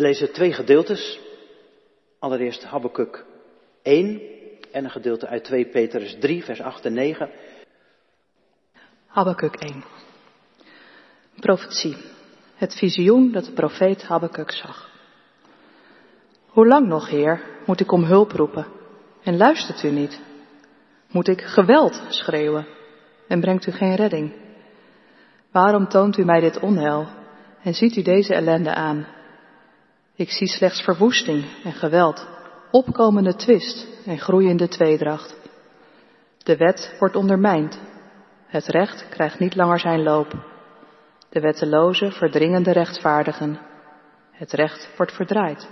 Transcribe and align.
We 0.00 0.06
lezen 0.06 0.32
twee 0.32 0.52
gedeeltes. 0.52 1.20
Allereerst 2.18 2.64
Habakkuk 2.64 3.24
1 3.82 4.20
en 4.72 4.84
een 4.84 4.90
gedeelte 4.90 5.26
uit 5.26 5.44
2 5.44 5.66
Petrus 5.66 6.16
3, 6.20 6.44
vers 6.44 6.60
8 6.60 6.84
en 6.84 6.92
9. 6.92 7.30
Habakkuk 9.06 9.54
1. 9.54 9.84
Profetie. 11.40 11.96
Het 12.54 12.74
visioen 12.74 13.32
dat 13.32 13.44
de 13.44 13.52
profeet 13.52 14.02
Habakkuk 14.02 14.50
zag. 14.50 14.90
Hoe 16.46 16.66
lang 16.66 16.86
nog, 16.86 17.08
Heer, 17.08 17.42
moet 17.66 17.80
ik 17.80 17.92
om 17.92 18.04
hulp 18.04 18.32
roepen 18.32 18.66
en 19.22 19.36
luistert 19.36 19.82
u 19.82 19.90
niet? 19.90 20.20
Moet 21.10 21.28
ik 21.28 21.40
geweld 21.40 22.02
schreeuwen 22.08 22.66
en 23.28 23.40
brengt 23.40 23.66
u 23.66 23.72
geen 23.72 23.94
redding? 23.94 24.32
Waarom 25.50 25.88
toont 25.88 26.16
u 26.16 26.24
mij 26.24 26.40
dit 26.40 26.60
onheil 26.60 27.08
en 27.62 27.74
ziet 27.74 27.96
u 27.96 28.02
deze 28.02 28.34
ellende 28.34 28.74
aan? 28.74 29.18
Ik 30.20 30.30
zie 30.30 30.48
slechts 30.48 30.82
verwoesting 30.82 31.44
en 31.64 31.72
geweld, 31.72 32.26
opkomende 32.70 33.34
twist 33.34 33.86
en 34.06 34.18
groeiende 34.18 34.68
tweedracht. 34.68 35.36
De 36.38 36.56
wet 36.56 36.96
wordt 36.98 37.16
ondermijnd. 37.16 37.80
Het 38.46 38.66
recht 38.66 39.08
krijgt 39.08 39.38
niet 39.38 39.54
langer 39.54 39.78
zijn 39.78 40.02
loop. 40.02 40.32
De 41.28 41.40
wettelozen 41.40 42.12
verdringen 42.12 42.62
de 42.62 42.72
rechtvaardigen. 42.72 43.60
Het 44.30 44.52
recht 44.52 44.90
wordt 44.96 45.12
verdraaid. 45.12 45.68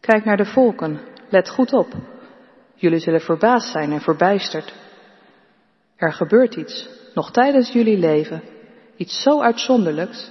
Kijk 0.00 0.24
naar 0.24 0.36
de 0.36 0.46
volken, 0.46 1.00
let 1.28 1.48
goed 1.48 1.72
op. 1.72 1.92
Jullie 2.74 3.00
zullen 3.00 3.20
verbaasd 3.20 3.72
zijn 3.72 3.92
en 3.92 4.00
verbijsterd. 4.00 4.74
Er 5.96 6.12
gebeurt 6.12 6.54
iets, 6.54 6.88
nog 7.14 7.30
tijdens 7.30 7.72
jullie 7.72 7.98
leven, 7.98 8.42
iets 8.96 9.22
zo 9.22 9.40
uitzonderlijks, 9.40 10.30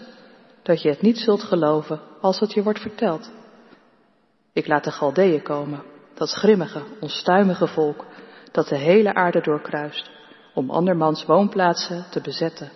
dat 0.63 0.81
je 0.81 0.89
het 0.89 1.01
niet 1.01 1.17
zult 1.17 1.43
geloven 1.43 2.11
als 2.23 2.39
het 2.39 2.53
je 2.53 2.63
wordt 2.63 2.79
verteld. 2.79 3.31
Ik 4.53 4.67
laat 4.67 4.83
de 4.83 4.91
Galdeeën 4.91 5.41
komen, 5.41 5.83
dat 6.13 6.31
grimmige, 6.31 6.83
onstuimige 6.99 7.67
volk, 7.67 8.05
dat 8.51 8.67
de 8.67 8.77
hele 8.77 9.13
aarde 9.13 9.41
doorkruist, 9.41 10.11
om 10.53 10.69
andermans 10.69 11.25
woonplaatsen 11.25 12.05
te 12.09 12.21
bezetten. 12.21 12.71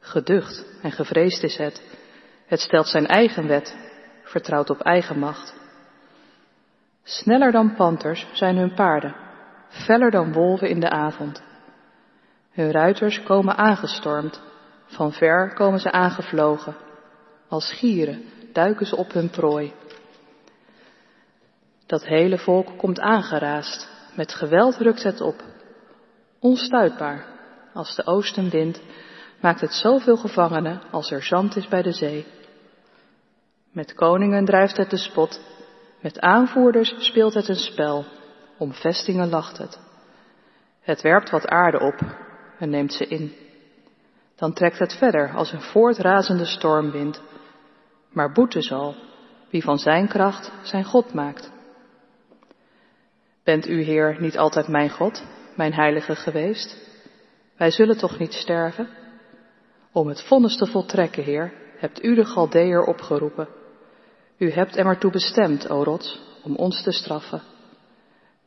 Geducht 0.00 0.66
en 0.82 0.92
gevreesd 0.92 1.42
is 1.42 1.56
het. 1.56 1.82
Het 2.46 2.60
stelt 2.60 2.86
zijn 2.86 3.06
eigen 3.06 3.46
wet, 3.46 3.76
vertrouwt 4.24 4.70
op 4.70 4.80
eigen 4.80 5.18
macht. 5.18 5.54
Sneller 7.02 7.52
dan 7.52 7.74
panters 7.74 8.26
zijn 8.32 8.56
hun 8.56 8.74
paarden, 8.74 9.16
feller 9.68 10.10
dan 10.10 10.32
wolven 10.32 10.68
in 10.68 10.80
de 10.80 10.90
avond. 10.90 11.42
Hun 12.50 12.70
ruiters 12.70 13.22
komen 13.22 13.56
aangestormd, 13.56 14.42
van 14.86 15.12
ver 15.12 15.54
komen 15.54 15.80
ze 15.80 15.92
aangevlogen. 15.92 16.76
Als 17.48 17.72
gieren 17.72 18.22
duiken 18.52 18.86
ze 18.86 18.96
op 18.96 19.12
hun 19.12 19.30
prooi. 19.30 19.72
Dat 21.86 22.04
hele 22.04 22.38
volk 22.38 22.78
komt 22.78 23.00
aangeraast, 23.00 23.88
met 24.16 24.34
geweld 24.34 24.76
rukt 24.76 25.02
het 25.02 25.20
op. 25.20 25.42
Onstuitbaar, 26.38 27.26
als 27.74 27.96
de 27.96 28.06
oostenwind, 28.06 28.80
maakt 29.40 29.60
het 29.60 29.72
zoveel 29.72 30.16
gevangenen 30.16 30.80
als 30.90 31.10
er 31.10 31.22
zand 31.22 31.56
is 31.56 31.68
bij 31.68 31.82
de 31.82 31.92
zee. 31.92 32.26
Met 33.72 33.94
koningen 33.94 34.44
drijft 34.44 34.76
het 34.76 34.90
de 34.90 34.96
spot, 34.96 35.40
met 36.00 36.20
aanvoerders 36.20 36.94
speelt 36.98 37.34
het 37.34 37.48
een 37.48 37.54
spel, 37.54 38.04
om 38.58 38.72
vestingen 38.72 39.28
lacht 39.28 39.58
het. 39.58 39.80
Het 40.80 41.02
werpt 41.02 41.30
wat 41.30 41.46
aarde 41.46 41.80
op 41.80 42.00
en 42.58 42.70
neemt 42.70 42.92
ze 42.92 43.06
in. 43.06 43.34
Dan 44.36 44.52
trekt 44.52 44.78
het 44.78 44.92
verder 44.92 45.34
als 45.34 45.52
een 45.52 45.62
voortrazende 45.62 46.44
stormwind. 46.44 47.22
Maar 48.12 48.32
boete 48.32 48.62
zal 48.62 48.94
wie 49.50 49.62
van 49.62 49.78
zijn 49.78 50.08
kracht 50.08 50.52
zijn 50.62 50.84
God 50.84 51.14
maakt. 51.14 51.50
Bent 53.44 53.68
u, 53.68 53.82
Heer, 53.82 54.16
niet 54.20 54.38
altijd 54.38 54.68
mijn 54.68 54.90
God, 54.90 55.24
mijn 55.56 55.72
heilige 55.72 56.16
geweest? 56.16 56.76
Wij 57.56 57.70
zullen 57.70 57.98
toch 57.98 58.18
niet 58.18 58.32
sterven? 58.32 58.88
Om 59.92 60.08
het 60.08 60.22
vonnis 60.22 60.56
te 60.56 60.66
voltrekken, 60.66 61.22
Heer, 61.22 61.52
hebt 61.78 62.04
u 62.04 62.14
de 62.14 62.24
Galdeer 62.24 62.84
opgeroepen. 62.84 63.48
U 64.38 64.50
hebt 64.50 64.76
er 64.76 64.84
maar 64.84 64.98
toe 64.98 65.10
bestemd, 65.10 65.70
o 65.70 65.82
rots, 65.82 66.20
om 66.42 66.56
ons 66.56 66.82
te 66.82 66.92
straffen. 66.92 67.42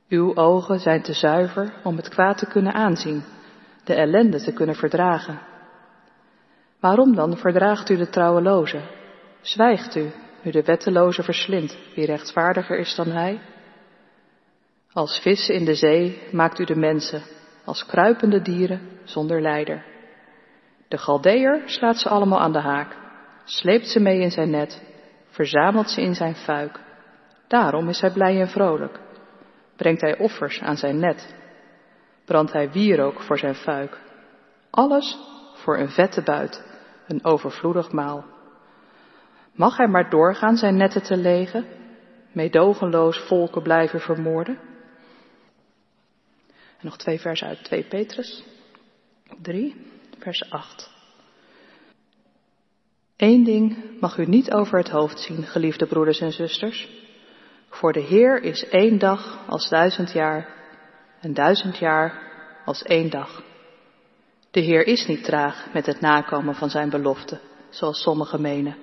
Uw 0.09 0.35
ogen 0.35 0.79
zijn 0.79 1.01
te 1.01 1.13
zuiver 1.13 1.73
om 1.83 1.95
het 1.95 2.09
kwaad 2.09 2.37
te 2.37 2.45
kunnen 2.45 2.73
aanzien, 2.73 3.23
de 3.83 3.93
ellende 3.93 4.43
te 4.43 4.53
kunnen 4.53 4.75
verdragen. 4.75 5.39
Waarom 6.79 7.15
dan 7.15 7.37
verdraagt 7.37 7.89
u 7.89 7.97
de 7.97 8.09
trouweloze? 8.09 8.81
Zwijgt 9.43 9.95
u, 9.95 10.11
nu 10.41 10.51
de 10.51 10.63
wetteloze 10.63 11.23
verslindt, 11.23 11.77
wie 11.95 12.05
rechtvaardiger 12.05 12.77
is 12.77 12.95
dan 12.95 13.07
hij? 13.07 13.39
Als 14.91 15.19
vissen 15.19 15.55
in 15.55 15.65
de 15.65 15.75
zee 15.75 16.21
maakt 16.31 16.59
u 16.59 16.63
de 16.63 16.75
mensen, 16.75 17.21
als 17.65 17.85
kruipende 17.85 18.41
dieren 18.41 18.81
zonder 19.03 19.41
leider. 19.41 19.85
De 20.87 20.97
Galdeer 20.97 21.61
slaat 21.65 21.97
ze 21.97 22.09
allemaal 22.09 22.39
aan 22.39 22.51
de 22.51 22.59
haak, 22.59 22.95
sleept 23.43 23.87
ze 23.87 23.99
mee 23.99 24.19
in 24.19 24.31
zijn 24.31 24.49
net, 24.49 24.81
verzamelt 25.29 25.89
ze 25.89 26.01
in 26.01 26.15
zijn 26.15 26.35
fuik. 26.35 26.79
Daarom 27.47 27.89
is 27.89 28.01
hij 28.01 28.11
blij 28.11 28.41
en 28.41 28.49
vrolijk. 28.49 28.99
Brengt 29.75 30.01
hij 30.01 30.17
offers 30.17 30.61
aan 30.61 30.77
zijn 30.77 30.99
net, 30.99 31.35
brandt 32.25 32.53
hij 32.53 32.71
wierook 32.71 33.21
voor 33.21 33.37
zijn 33.37 33.55
fuik. 33.55 33.99
Alles 34.69 35.17
voor 35.53 35.77
een 35.77 35.89
vette 35.89 36.21
buit, 36.21 36.63
een 37.07 37.25
overvloedig 37.25 37.91
maal. 37.91 38.32
Mag 39.53 39.77
hij 39.77 39.87
maar 39.87 40.09
doorgaan 40.09 40.57
zijn 40.57 40.77
netten 40.77 41.03
te 41.03 41.17
legen, 41.17 41.65
meedogenloos 42.31 43.17
volken 43.17 43.61
blijven 43.61 43.99
vermoorden? 43.99 44.59
En 46.47 46.89
nog 46.89 46.97
twee 46.97 47.19
versen 47.19 47.47
uit 47.47 47.63
2 47.63 47.83
Petrus 47.83 48.43
3, 49.41 49.75
vers 50.19 50.49
8. 50.49 50.91
Eén 53.17 53.43
ding 53.43 53.77
mag 53.99 54.17
u 54.17 54.25
niet 54.25 54.51
over 54.51 54.77
het 54.77 54.89
hoofd 54.89 55.19
zien, 55.19 55.43
geliefde 55.43 55.85
broeders 55.85 56.19
en 56.19 56.31
zusters. 56.31 56.89
Voor 57.69 57.93
de 57.93 57.99
Heer 57.99 58.41
is 58.41 58.69
één 58.69 58.99
dag 58.99 59.47
als 59.47 59.69
duizend 59.69 60.11
jaar 60.11 60.47
en 61.19 61.33
duizend 61.33 61.77
jaar 61.77 62.31
als 62.65 62.83
één 62.83 63.09
dag. 63.09 63.43
De 64.51 64.59
Heer 64.59 64.87
is 64.87 65.07
niet 65.07 65.23
traag 65.23 65.73
met 65.73 65.85
het 65.85 66.01
nakomen 66.01 66.55
van 66.55 66.69
zijn 66.69 66.89
belofte, 66.89 67.39
zoals 67.69 68.01
sommigen 68.01 68.41
menen. 68.41 68.75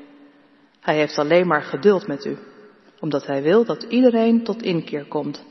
Hij 0.81 0.97
heeft 0.97 1.19
alleen 1.19 1.47
maar 1.47 1.63
geduld 1.63 2.07
met 2.07 2.25
u, 2.25 2.39
omdat 3.01 3.27
hij 3.27 3.43
wil 3.43 3.65
dat 3.65 3.83
iedereen 3.83 4.45
tot 4.45 4.63
inkeer 4.63 5.05
komt 5.05 5.45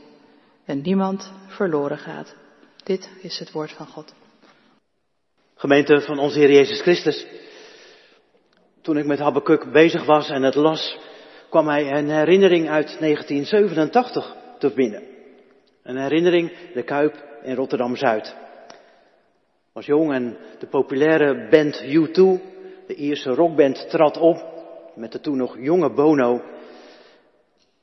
en 0.64 0.80
niemand 0.80 1.32
verloren 1.46 1.98
gaat. 1.98 2.34
Dit 2.84 3.10
is 3.20 3.38
het 3.38 3.52
woord 3.52 3.72
van 3.72 3.86
God. 3.86 4.14
Gemeente 5.54 6.00
van 6.00 6.18
onze 6.18 6.38
Heer 6.38 6.52
Jezus 6.52 6.80
Christus. 6.80 7.26
Toen 8.82 8.96
ik 8.96 9.06
met 9.06 9.18
Habakkuk 9.18 9.72
bezig 9.72 10.04
was 10.04 10.28
en 10.28 10.42
het 10.42 10.54
las, 10.54 10.98
kwam 11.48 11.64
mij 11.64 11.92
een 11.92 12.10
herinnering 12.10 12.68
uit 12.68 12.96
1987 12.98 14.36
te 14.58 14.72
binnen. 14.74 15.02
Een 15.82 15.96
herinnering, 15.96 16.72
de 16.74 16.82
Kuip 16.82 17.24
in 17.42 17.54
Rotterdam-Zuid. 17.54 18.34
Was 19.72 19.86
jong 19.86 20.12
en 20.12 20.36
de 20.58 20.66
populaire 20.66 21.48
band 21.50 21.82
U2, 21.82 22.14
de 22.86 22.94
Ierse 22.94 23.30
rockband, 23.30 23.90
trad 23.90 24.18
op 24.18 24.49
met 25.00 25.12
de 25.12 25.20
toen 25.20 25.36
nog 25.36 25.56
jonge 25.58 25.90
Bono. 25.90 26.42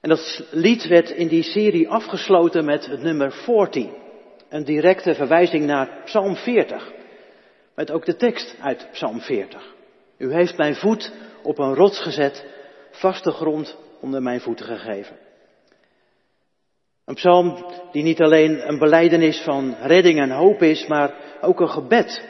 En 0.01 0.09
dat 0.09 0.43
lied 0.51 0.87
werd 0.87 1.09
in 1.09 1.27
die 1.27 1.43
serie 1.43 1.89
afgesloten 1.89 2.65
met 2.65 2.85
het 2.85 3.01
nummer 3.01 3.31
40. 3.31 3.85
Een 4.49 4.63
directe 4.63 5.15
verwijzing 5.15 5.65
naar 5.65 6.01
Psalm 6.05 6.35
40. 6.35 6.91
Met 7.75 7.91
ook 7.91 8.05
de 8.05 8.15
tekst 8.15 8.55
uit 8.61 8.87
Psalm 8.91 9.21
40. 9.21 9.75
U 10.17 10.33
heeft 10.33 10.57
mijn 10.57 10.75
voet 10.75 11.11
op 11.43 11.57
een 11.57 11.73
rots 11.73 11.99
gezet, 11.99 12.45
vaste 12.91 13.31
grond 13.31 13.77
onder 14.01 14.21
mijn 14.21 14.41
voeten 14.41 14.65
gegeven. 14.65 15.15
Een 17.05 17.15
psalm 17.15 17.65
die 17.91 18.03
niet 18.03 18.21
alleen 18.21 18.67
een 18.67 18.79
beleidenis 18.79 19.41
van 19.41 19.75
redding 19.81 20.19
en 20.19 20.31
hoop 20.31 20.61
is, 20.61 20.87
maar 20.87 21.13
ook 21.41 21.59
een 21.59 21.69
gebed 21.69 22.25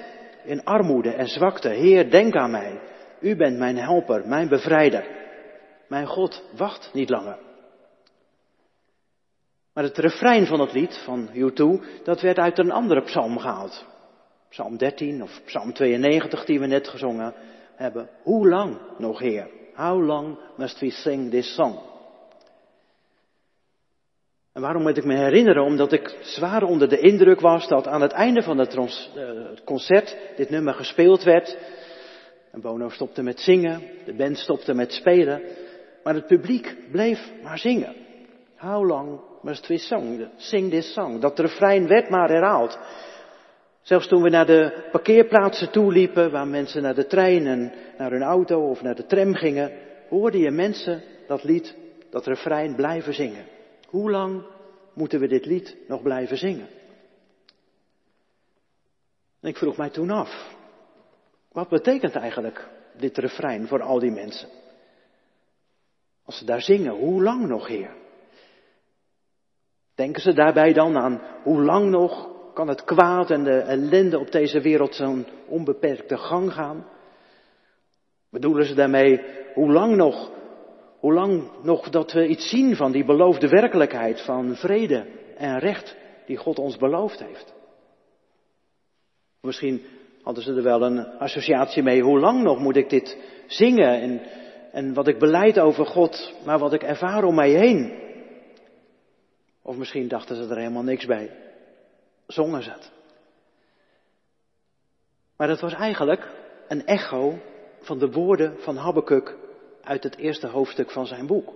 in 0.46 0.64
armoede 0.64 1.12
en 1.12 1.28
zwakte. 1.28 1.70
Heer, 1.70 2.10
denk 2.10 2.36
aan 2.36 2.52
mij. 2.52 2.80
U 3.20 3.36
bent 3.36 3.58
mijn 3.58 3.78
helper, 3.78 4.28
mijn 4.28 4.48
bevrijder. 4.48 5.08
Mijn 5.88 6.06
God 6.06 6.44
wacht 6.56 6.90
niet 6.94 7.10
langer. 7.10 7.38
Maar 9.74 9.84
het 9.84 9.98
refrein 9.98 10.46
van 10.46 10.60
het 10.60 10.74
lied 10.74 11.02
van 11.06 11.30
U2, 11.34 12.04
dat 12.04 12.22
werd 12.22 12.38
uit 12.38 12.58
een 12.58 12.72
andere 12.72 13.02
psalm 13.02 13.40
gehaald. 13.40 13.86
Psalm 14.50 14.78
13 14.78 15.24
of 15.24 15.42
Psalm 15.46 15.74
92 15.74 16.46
die 16.46 16.60
we 16.60 16.66
net 16.66 16.88
gezongen 16.88 17.34
hebben. 17.76 18.10
Hoe 18.24 18.48
lang 18.48 18.78
nog, 18.98 19.20
Heer? 19.20 19.50
How 19.74 20.06
long 20.06 20.38
must 20.56 20.80
we 20.80 20.90
sing 20.90 21.30
this 21.32 21.54
song? 21.56 21.80
En 24.54 24.62
waarom 24.62 24.82
moet 24.82 24.98
ik 24.98 25.06
me 25.06 25.16
herinneren? 25.16 25.64
Omdat 25.64 25.92
ik 25.92 26.18
zwaar 26.22 26.64
onder 26.64 26.90
de 26.90 27.00
indruk 27.00 27.40
was 27.40 27.68
dat 27.68 27.88
aan 27.88 28.02
het 28.02 28.12
einde 28.12 28.42
van 28.42 28.58
het 28.58 28.80
concert 29.66 30.18
dit 30.36 30.50
nummer 30.50 30.74
gespeeld 30.74 31.24
werd. 31.24 31.58
En 32.58 32.64
Bono 32.64 32.90
stopte 32.90 33.24
met 33.24 33.40
zingen, 33.40 33.82
de 34.06 34.14
band 34.14 34.38
stopte 34.38 34.74
met 34.74 34.92
spelen. 34.92 35.42
Maar 36.04 36.14
het 36.14 36.28
publiek 36.28 36.76
bleef 36.92 37.32
maar 37.44 37.58
zingen. 37.58 37.96
How 38.56 38.88
long 38.88 39.20
must 39.42 39.68
we 39.68 39.78
sing, 39.78 40.28
sing 40.38 40.72
this 40.72 40.94
song? 40.94 41.20
Dat 41.20 41.40
refrein 41.40 41.88
werd 41.88 42.10
maar 42.10 42.30
herhaald. 42.30 42.80
Zelfs 43.82 44.08
toen 44.08 44.22
we 44.22 44.30
naar 44.30 44.46
de 44.46 44.88
parkeerplaatsen 44.92 45.72
toe 45.72 45.92
liepen, 45.92 46.32
waar 46.32 46.48
mensen 46.48 46.82
naar 46.82 46.96
de 46.96 47.08
trein 47.08 47.48
en 47.48 47.74
naar 47.98 48.12
hun 48.12 48.24
auto 48.24 48.70
of 48.70 48.82
naar 48.82 48.96
de 48.96 49.06
tram 49.06 49.36
gingen, 49.36 49.72
hoorde 50.10 50.38
je 50.38 50.52
mensen 50.52 51.04
dat 51.28 51.44
lied, 51.44 51.76
dat 52.10 52.26
refrein 52.26 52.76
blijven 52.76 53.14
zingen. 53.14 53.46
Hoe 53.88 54.12
lang 54.12 54.44
moeten 54.94 55.20
we 55.20 55.28
dit 55.28 55.46
lied 55.46 55.78
nog 55.88 56.02
blijven 56.02 56.38
zingen? 56.38 56.68
En 59.42 59.50
ik 59.50 59.58
vroeg 59.58 59.78
mij 59.78 59.90
toen 59.90 60.10
af, 60.10 60.56
wat 61.52 61.70
betekent 61.70 62.16
eigenlijk 62.16 62.68
dit 62.98 63.18
refrein 63.18 63.68
voor 63.68 63.82
al 63.82 64.00
die 64.00 64.12
mensen? 64.12 64.50
Als 66.26 66.38
ze 66.38 66.46
daar 66.46 66.62
zingen, 66.62 66.94
hoe 66.94 67.24
lang 67.24 67.48
nog, 67.48 67.68
Heer? 67.68 67.96
Denken 69.96 70.22
ze 70.22 70.34
daarbij 70.34 70.74
dan 70.74 70.98
aan 70.98 71.22
hoe 71.44 71.64
lang 71.64 71.90
nog 71.90 72.30
kan 72.54 72.68
het 72.68 72.84
kwaad 72.84 73.30
en 73.32 73.44
de 73.44 73.60
ellende 73.60 74.20
op 74.20 74.32
deze 74.32 74.62
wereld 74.62 74.96
zo'n 74.96 75.26
onbeperkte 75.48 76.18
gang 76.18 76.54
gaan? 76.54 76.88
Bedoelen 78.30 78.66
ze 78.66 78.74
daarmee 78.74 79.22
hoe 79.54 79.72
lang 79.72 79.96
nog, 79.96 80.32
hoe 81.00 81.14
lang 81.14 81.52
nog 81.64 81.90
dat 81.90 82.12
we 82.12 82.28
iets 82.28 82.50
zien 82.50 82.76
van 82.76 82.92
die 82.92 83.06
beloofde 83.06 83.48
werkelijkheid 83.48 84.22
van 84.22 84.56
vrede 84.56 85.06
en 85.38 85.60
recht 85.60 85.96
die 86.26 86.38
God 86.38 86.60
ons 86.60 86.78
beloofd 86.78 87.20
heeft? 87.20 87.54
Misschien 89.42 89.82
hadden 90.28 90.46
ze 90.46 90.54
er 90.54 90.64
wel 90.64 90.82
een 90.82 91.18
associatie 91.18 91.84
mee. 91.84 92.02
Hoe 92.02 92.20
lang 92.20 92.44
nog 92.44 92.60
moet 92.60 92.76
ik 92.76 92.90
dit 92.90 93.18
zingen 93.46 94.02
en, 94.02 94.22
en 94.72 94.94
wat 94.94 95.08
ik 95.08 95.20
beleid 95.20 95.60
over 95.60 95.86
God, 95.86 96.34
maar 96.46 96.60
wat 96.60 96.74
ik 96.74 96.84
ervaar 96.84 97.24
om 97.24 97.36
mij 97.36 97.50
heen? 97.50 98.00
Of 99.62 99.76
misschien 99.78 100.08
dachten 100.08 100.36
ze 100.36 100.50
er 100.50 100.58
helemaal 100.58 100.84
niks 100.84 101.06
bij. 101.06 101.32
Zongen 102.28 102.64
ze 102.64 102.70
het. 102.70 102.92
Maar 105.38 105.48
dat 105.48 105.60
was 105.60 105.74
eigenlijk 105.74 106.28
een 106.68 106.86
echo 106.86 107.40
van 107.80 108.00
de 108.00 108.12
woorden 108.12 108.56
van 108.60 108.76
Habakkuk 108.76 109.36
uit 109.82 110.04
het 110.04 110.18
eerste 110.18 110.48
hoofdstuk 110.48 110.92
van 110.92 111.06
zijn 111.06 111.28
boek. 111.28 111.54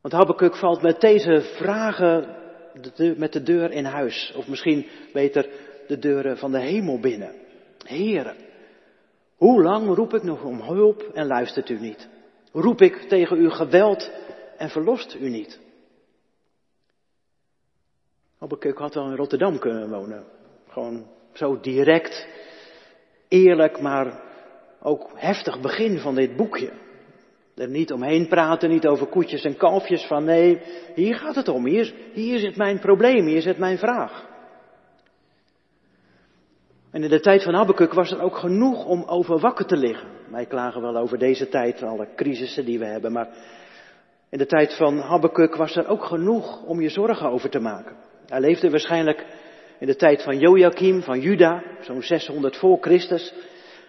Want 0.00 0.14
Habakkuk 0.14 0.56
valt 0.56 0.82
met 0.82 1.00
deze 1.00 1.40
vragen 1.40 2.36
met 3.16 3.32
de 3.32 3.42
deur 3.42 3.70
in 3.70 3.84
huis. 3.84 4.32
Of 4.36 4.48
misschien 4.48 4.86
beter 5.12 5.48
de 5.90 5.98
deuren 5.98 6.38
van 6.38 6.52
de 6.52 6.60
hemel 6.60 7.00
binnen. 7.00 7.34
Heren, 7.84 8.36
hoe 9.36 9.62
lang 9.62 9.94
roep 9.94 10.14
ik 10.14 10.22
nog 10.22 10.42
om 10.42 10.60
hulp 10.60 11.02
en 11.02 11.26
luistert 11.26 11.68
u 11.68 11.78
niet? 11.80 12.08
Roep 12.52 12.80
ik 12.80 12.96
tegen 12.96 13.36
uw 13.36 13.50
geweld 13.50 14.10
en 14.56 14.68
verlost 14.68 15.16
u 15.20 15.28
niet? 15.28 15.60
Habakkuk 18.38 18.78
had 18.78 18.94
wel 18.94 19.06
in 19.06 19.16
Rotterdam 19.16 19.58
kunnen 19.58 19.90
wonen. 19.90 20.24
Gewoon 20.68 21.06
zo 21.32 21.60
direct, 21.60 22.26
eerlijk, 23.28 23.80
maar 23.80 24.22
ook 24.82 25.10
heftig 25.14 25.60
begin 25.60 25.98
van 25.98 26.14
dit 26.14 26.36
boekje. 26.36 26.72
Er 27.56 27.68
niet 27.68 27.92
omheen 27.92 28.28
praten, 28.28 28.70
niet 28.70 28.86
over 28.86 29.06
koetjes 29.06 29.44
en 29.44 29.56
kalfjes 29.56 30.06
van 30.06 30.24
nee, 30.24 30.60
hier 30.94 31.14
gaat 31.14 31.34
het 31.34 31.48
om, 31.48 31.66
hier, 31.66 31.94
hier 32.12 32.38
zit 32.38 32.56
mijn 32.56 32.78
probleem, 32.78 33.26
hier 33.26 33.42
zit 33.42 33.58
mijn 33.58 33.78
vraag. 33.78 34.29
En 36.90 37.02
in 37.02 37.10
de 37.10 37.20
tijd 37.20 37.42
van 37.42 37.54
Habakkuk 37.54 37.92
was 37.92 38.10
er 38.10 38.20
ook 38.20 38.36
genoeg 38.36 38.84
om 38.84 39.02
over 39.06 39.38
wakker 39.38 39.66
te 39.66 39.76
liggen. 39.76 40.08
Wij 40.30 40.46
klagen 40.46 40.82
wel 40.82 40.96
over 40.96 41.18
deze 41.18 41.48
tijd, 41.48 41.82
alle 41.82 42.08
crisissen 42.16 42.64
die 42.64 42.78
we 42.78 42.84
hebben, 42.86 43.12
maar 43.12 43.28
in 44.30 44.38
de 44.38 44.46
tijd 44.46 44.76
van 44.76 44.98
Habakkuk 44.98 45.54
was 45.56 45.76
er 45.76 45.88
ook 45.88 46.04
genoeg 46.04 46.62
om 46.62 46.80
je 46.80 46.88
zorgen 46.88 47.30
over 47.30 47.50
te 47.50 47.60
maken. 47.60 47.96
Hij 48.26 48.40
leefde 48.40 48.70
waarschijnlijk 48.70 49.26
in 49.78 49.86
de 49.86 49.96
tijd 49.96 50.22
van 50.22 50.38
Joachim, 50.38 51.02
van 51.02 51.20
Juda, 51.20 51.62
zo'n 51.80 52.02
600 52.02 52.56
voor 52.56 52.78
Christus. 52.80 53.34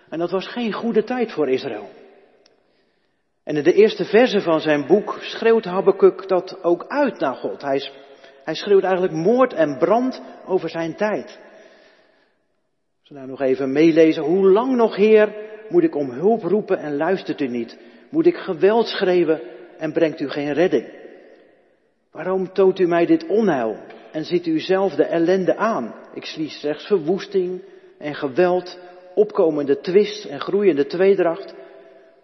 En 0.09 0.19
dat 0.19 0.31
was 0.31 0.47
geen 0.47 0.73
goede 0.73 1.03
tijd 1.03 1.31
voor 1.31 1.49
Israël. 1.49 1.89
En 3.43 3.57
in 3.57 3.63
de 3.63 3.73
eerste 3.73 4.05
verse 4.05 4.41
van 4.41 4.59
zijn 4.59 4.87
boek 4.87 5.17
schreeuwt 5.21 5.65
Habakkuk 5.65 6.27
dat 6.27 6.63
ook 6.63 6.85
uit 6.87 7.19
naar 7.19 7.35
God. 7.35 7.61
Hij, 7.61 7.91
hij 8.43 8.55
schreeuwt 8.55 8.83
eigenlijk 8.83 9.13
moord 9.13 9.53
en 9.53 9.77
brand 9.77 10.21
over 10.45 10.69
zijn 10.69 10.95
tijd. 10.95 11.39
We 13.11 13.17
nou 13.17 13.29
nog 13.29 13.41
even 13.41 13.71
meelezen. 13.71 14.23
Hoe 14.23 14.49
lang 14.49 14.75
nog, 14.75 14.95
Heer, 14.95 15.35
moet 15.69 15.83
ik 15.83 15.95
om 15.95 16.11
hulp 16.11 16.43
roepen 16.43 16.77
en 16.77 16.97
luistert 16.97 17.41
u 17.41 17.47
niet? 17.47 17.77
Moet 18.09 18.25
ik 18.25 18.35
geweld 18.35 18.87
schreeuwen 18.87 19.41
en 19.77 19.91
brengt 19.93 20.19
u 20.19 20.29
geen 20.29 20.53
redding? 20.53 20.87
Waarom 22.11 22.53
toont 22.53 22.79
u 22.79 22.87
mij 22.87 23.05
dit 23.05 23.27
onheil 23.27 23.77
en 24.11 24.25
ziet 24.25 24.47
u 24.47 24.59
zelf 24.59 24.93
de 24.93 25.03
ellende 25.03 25.55
aan? 25.55 25.95
Ik 26.13 26.25
zie 26.25 26.49
slechts 26.49 26.85
verwoesting 26.85 27.61
en 27.97 28.15
geweld, 28.15 28.79
opkomende 29.15 29.79
twist 29.79 30.25
en 30.25 30.39
groeiende 30.39 30.85
tweedracht. 30.85 31.53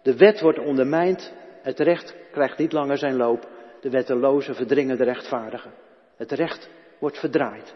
De 0.02 0.16
wet 0.16 0.40
wordt 0.40 0.58
ondermijnd, 0.58 1.32
het 1.62 1.78
recht 1.78 2.14
krijgt 2.32 2.58
niet 2.58 2.72
langer 2.72 2.98
zijn 2.98 3.16
loop. 3.16 3.48
De 3.80 3.90
wettelozen 3.90 4.54
verdringen 4.54 4.96
de 4.96 5.04
rechtvaardigen. 5.04 5.72
Het 6.16 6.32
recht 6.32 6.68
wordt 6.98 7.18
verdraaid. 7.18 7.74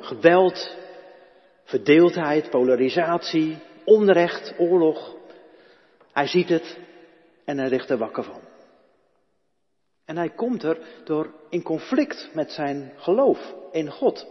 Geweld, 0.00 0.76
verdeeldheid, 1.64 2.50
polarisatie, 2.50 3.58
onrecht, 3.84 4.54
oorlog. 4.58 5.16
Hij 6.12 6.26
ziet 6.26 6.48
het 6.48 6.78
en 7.44 7.58
hij 7.58 7.68
ligt 7.68 7.90
er 7.90 7.98
wakker 7.98 8.24
van. 8.24 8.40
En 10.04 10.16
hij 10.16 10.30
komt 10.30 10.62
er 10.62 10.78
door 11.04 11.34
in 11.50 11.62
conflict 11.62 12.30
met 12.32 12.52
zijn 12.52 12.92
geloof 12.96 13.54
in 13.72 13.90
God. 13.90 14.26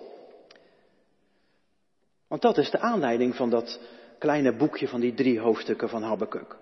Want 2.27 2.41
dat 2.41 2.57
is 2.57 2.69
de 2.69 2.79
aanleiding 2.79 3.35
van 3.35 3.49
dat 3.49 3.79
kleine 4.19 4.55
boekje 4.55 4.87
van 4.87 4.99
die 4.99 5.13
drie 5.13 5.39
hoofdstukken 5.39 5.89
van 5.89 6.03
Habakkuk. 6.03 6.55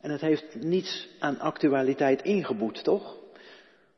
En 0.00 0.10
het 0.10 0.20
heeft 0.20 0.54
niets 0.54 1.08
aan 1.18 1.38
actualiteit 1.38 2.22
ingeboet, 2.22 2.84
toch? 2.84 3.16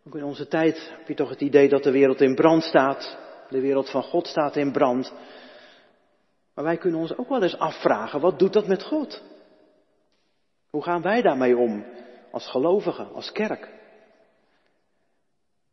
Ook 0.06 0.15
in 0.15 0.25
onze 0.25 0.49
tijd 0.49 0.91
heb 0.99 1.09
je 1.09 1.15
toch 1.15 1.29
het 1.29 1.41
idee 1.41 1.69
dat 1.69 1.83
de 1.83 1.91
wereld 1.91 2.21
in 2.21 2.35
brand 2.35 2.62
staat. 2.62 3.17
De 3.52 3.60
wereld 3.60 3.90
van 3.90 4.02
God 4.02 4.26
staat 4.26 4.56
in 4.56 4.72
brand. 4.72 5.12
Maar 6.54 6.64
wij 6.64 6.76
kunnen 6.76 7.00
ons 7.00 7.16
ook 7.16 7.28
wel 7.28 7.43
eens 7.43 7.58
afvragen, 7.58 8.20
wat 8.20 8.38
doet 8.38 8.52
dat 8.52 8.66
met 8.66 8.82
God? 8.82 9.22
Hoe 10.71 10.82
gaan 10.82 11.02
wij 11.02 11.23
daarmee 11.23 11.56
om 11.56 11.85
als 12.30 12.50
gelovigen, 12.50 13.12
als 13.12 13.32
kerk? 13.32 13.68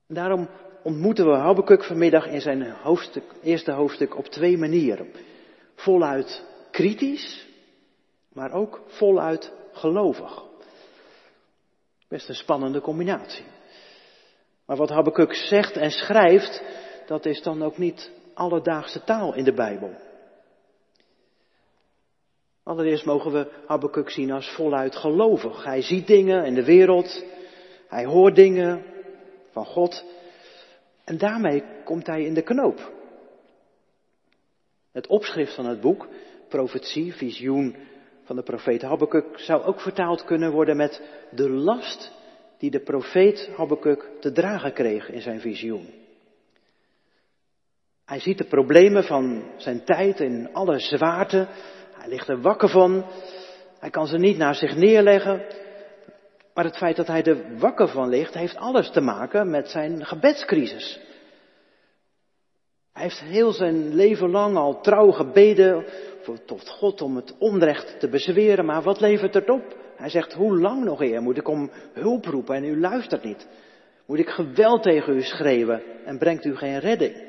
Daarom 0.07 0.49
ontmoeten 0.83 1.25
we 1.25 1.35
Habakkuk 1.35 1.83
vanmiddag 1.83 2.25
in 2.25 2.41
zijn 2.41 2.71
hoofdstuk, 2.71 3.23
eerste 3.41 3.71
hoofdstuk 3.71 4.17
op 4.17 4.25
twee 4.25 4.57
manieren. 4.57 5.11
Voluit 5.75 6.45
kritisch, 6.71 7.47
maar 8.33 8.51
ook 8.51 8.81
voluit 8.87 9.51
gelovig. 9.71 10.43
Best 12.07 12.29
een 12.29 12.35
spannende 12.35 12.81
combinatie. 12.81 13.45
Maar 14.65 14.77
wat 14.77 14.89
Habakkuk 14.89 15.33
zegt 15.33 15.77
en 15.77 15.91
schrijft, 15.91 16.63
dat 17.09 17.25
is 17.25 17.41
dan 17.41 17.63
ook 17.63 17.77
niet 17.77 18.11
alledaagse 18.33 19.03
taal 19.03 19.35
in 19.35 19.43
de 19.43 19.53
Bijbel. 19.53 19.91
Allereerst 22.63 23.05
mogen 23.05 23.31
we 23.31 23.51
Habakkuk 23.67 24.09
zien 24.09 24.31
als 24.31 24.49
voluit 24.49 24.95
gelovig. 24.95 25.63
Hij 25.63 25.81
ziet 25.81 26.07
dingen 26.07 26.45
in 26.45 26.53
de 26.53 26.65
wereld, 26.65 27.23
hij 27.87 28.05
hoort 28.05 28.35
dingen 28.35 28.83
van 29.51 29.65
God 29.65 30.05
en 31.03 31.17
daarmee 31.17 31.63
komt 31.83 32.07
hij 32.07 32.23
in 32.23 32.33
de 32.33 32.41
knoop. 32.41 32.91
Het 34.91 35.07
opschrift 35.07 35.55
van 35.55 35.65
het 35.65 35.81
boek, 35.81 36.07
profetie, 36.47 37.13
visioen 37.13 37.75
van 38.23 38.35
de 38.35 38.43
profeet 38.43 38.81
Habakkuk, 38.81 39.39
zou 39.39 39.63
ook 39.63 39.81
vertaald 39.81 40.23
kunnen 40.23 40.51
worden 40.51 40.77
met 40.77 41.01
de 41.31 41.49
last 41.49 42.11
die 42.57 42.71
de 42.71 42.83
profeet 42.83 43.49
Habakkuk 43.55 44.09
te 44.19 44.31
dragen 44.31 44.73
kreeg 44.73 45.09
in 45.09 45.21
zijn 45.21 45.39
visioen. 45.39 45.98
Hij 48.09 48.19
ziet 48.19 48.37
de 48.37 48.43
problemen 48.43 49.03
van 49.03 49.43
zijn 49.57 49.83
tijd 49.83 50.19
in 50.19 50.49
alle 50.53 50.79
zwaarte. 50.79 51.47
Hij 51.93 52.09
ligt 52.09 52.27
er 52.27 52.41
wakker 52.41 52.69
van. 52.69 53.05
Hij 53.79 53.89
kan 53.89 54.07
ze 54.07 54.17
niet 54.17 54.37
naar 54.37 54.55
zich 54.55 54.75
neerleggen. 54.75 55.45
Maar 56.53 56.63
het 56.63 56.77
feit 56.77 56.95
dat 56.95 57.07
hij 57.07 57.23
er 57.23 57.57
wakker 57.57 57.87
van 57.87 58.09
ligt, 58.09 58.33
heeft 58.33 58.55
alles 58.55 58.91
te 58.91 59.01
maken 59.01 59.49
met 59.49 59.69
zijn 59.69 60.05
gebedscrisis. 60.05 60.99
Hij 62.93 63.03
heeft 63.03 63.19
heel 63.19 63.51
zijn 63.51 63.95
leven 63.95 64.29
lang 64.29 64.57
al 64.57 64.81
trouw 64.81 65.11
gebeden 65.11 65.85
tot 66.45 66.69
God 66.69 67.01
om 67.01 67.15
het 67.15 67.35
onrecht 67.37 67.99
te 67.99 68.09
bezweren, 68.09 68.65
maar 68.65 68.81
wat 68.81 68.99
levert 68.99 69.33
het 69.33 69.49
op? 69.49 69.77
Hij 69.95 70.09
zegt, 70.09 70.33
hoe 70.33 70.59
lang 70.59 70.83
nog 70.83 71.01
eer 71.01 71.21
moet 71.21 71.37
ik 71.37 71.47
om 71.47 71.71
hulp 71.93 72.25
roepen 72.25 72.55
en 72.55 72.63
u 72.63 72.79
luistert 72.79 73.23
niet? 73.23 73.47
Moet 74.05 74.19
ik 74.19 74.29
geweld 74.29 74.83
tegen 74.83 75.15
u 75.15 75.21
schreeuwen 75.21 75.81
en 76.05 76.17
brengt 76.17 76.45
u 76.45 76.55
geen 76.55 76.79
redding? 76.79 77.28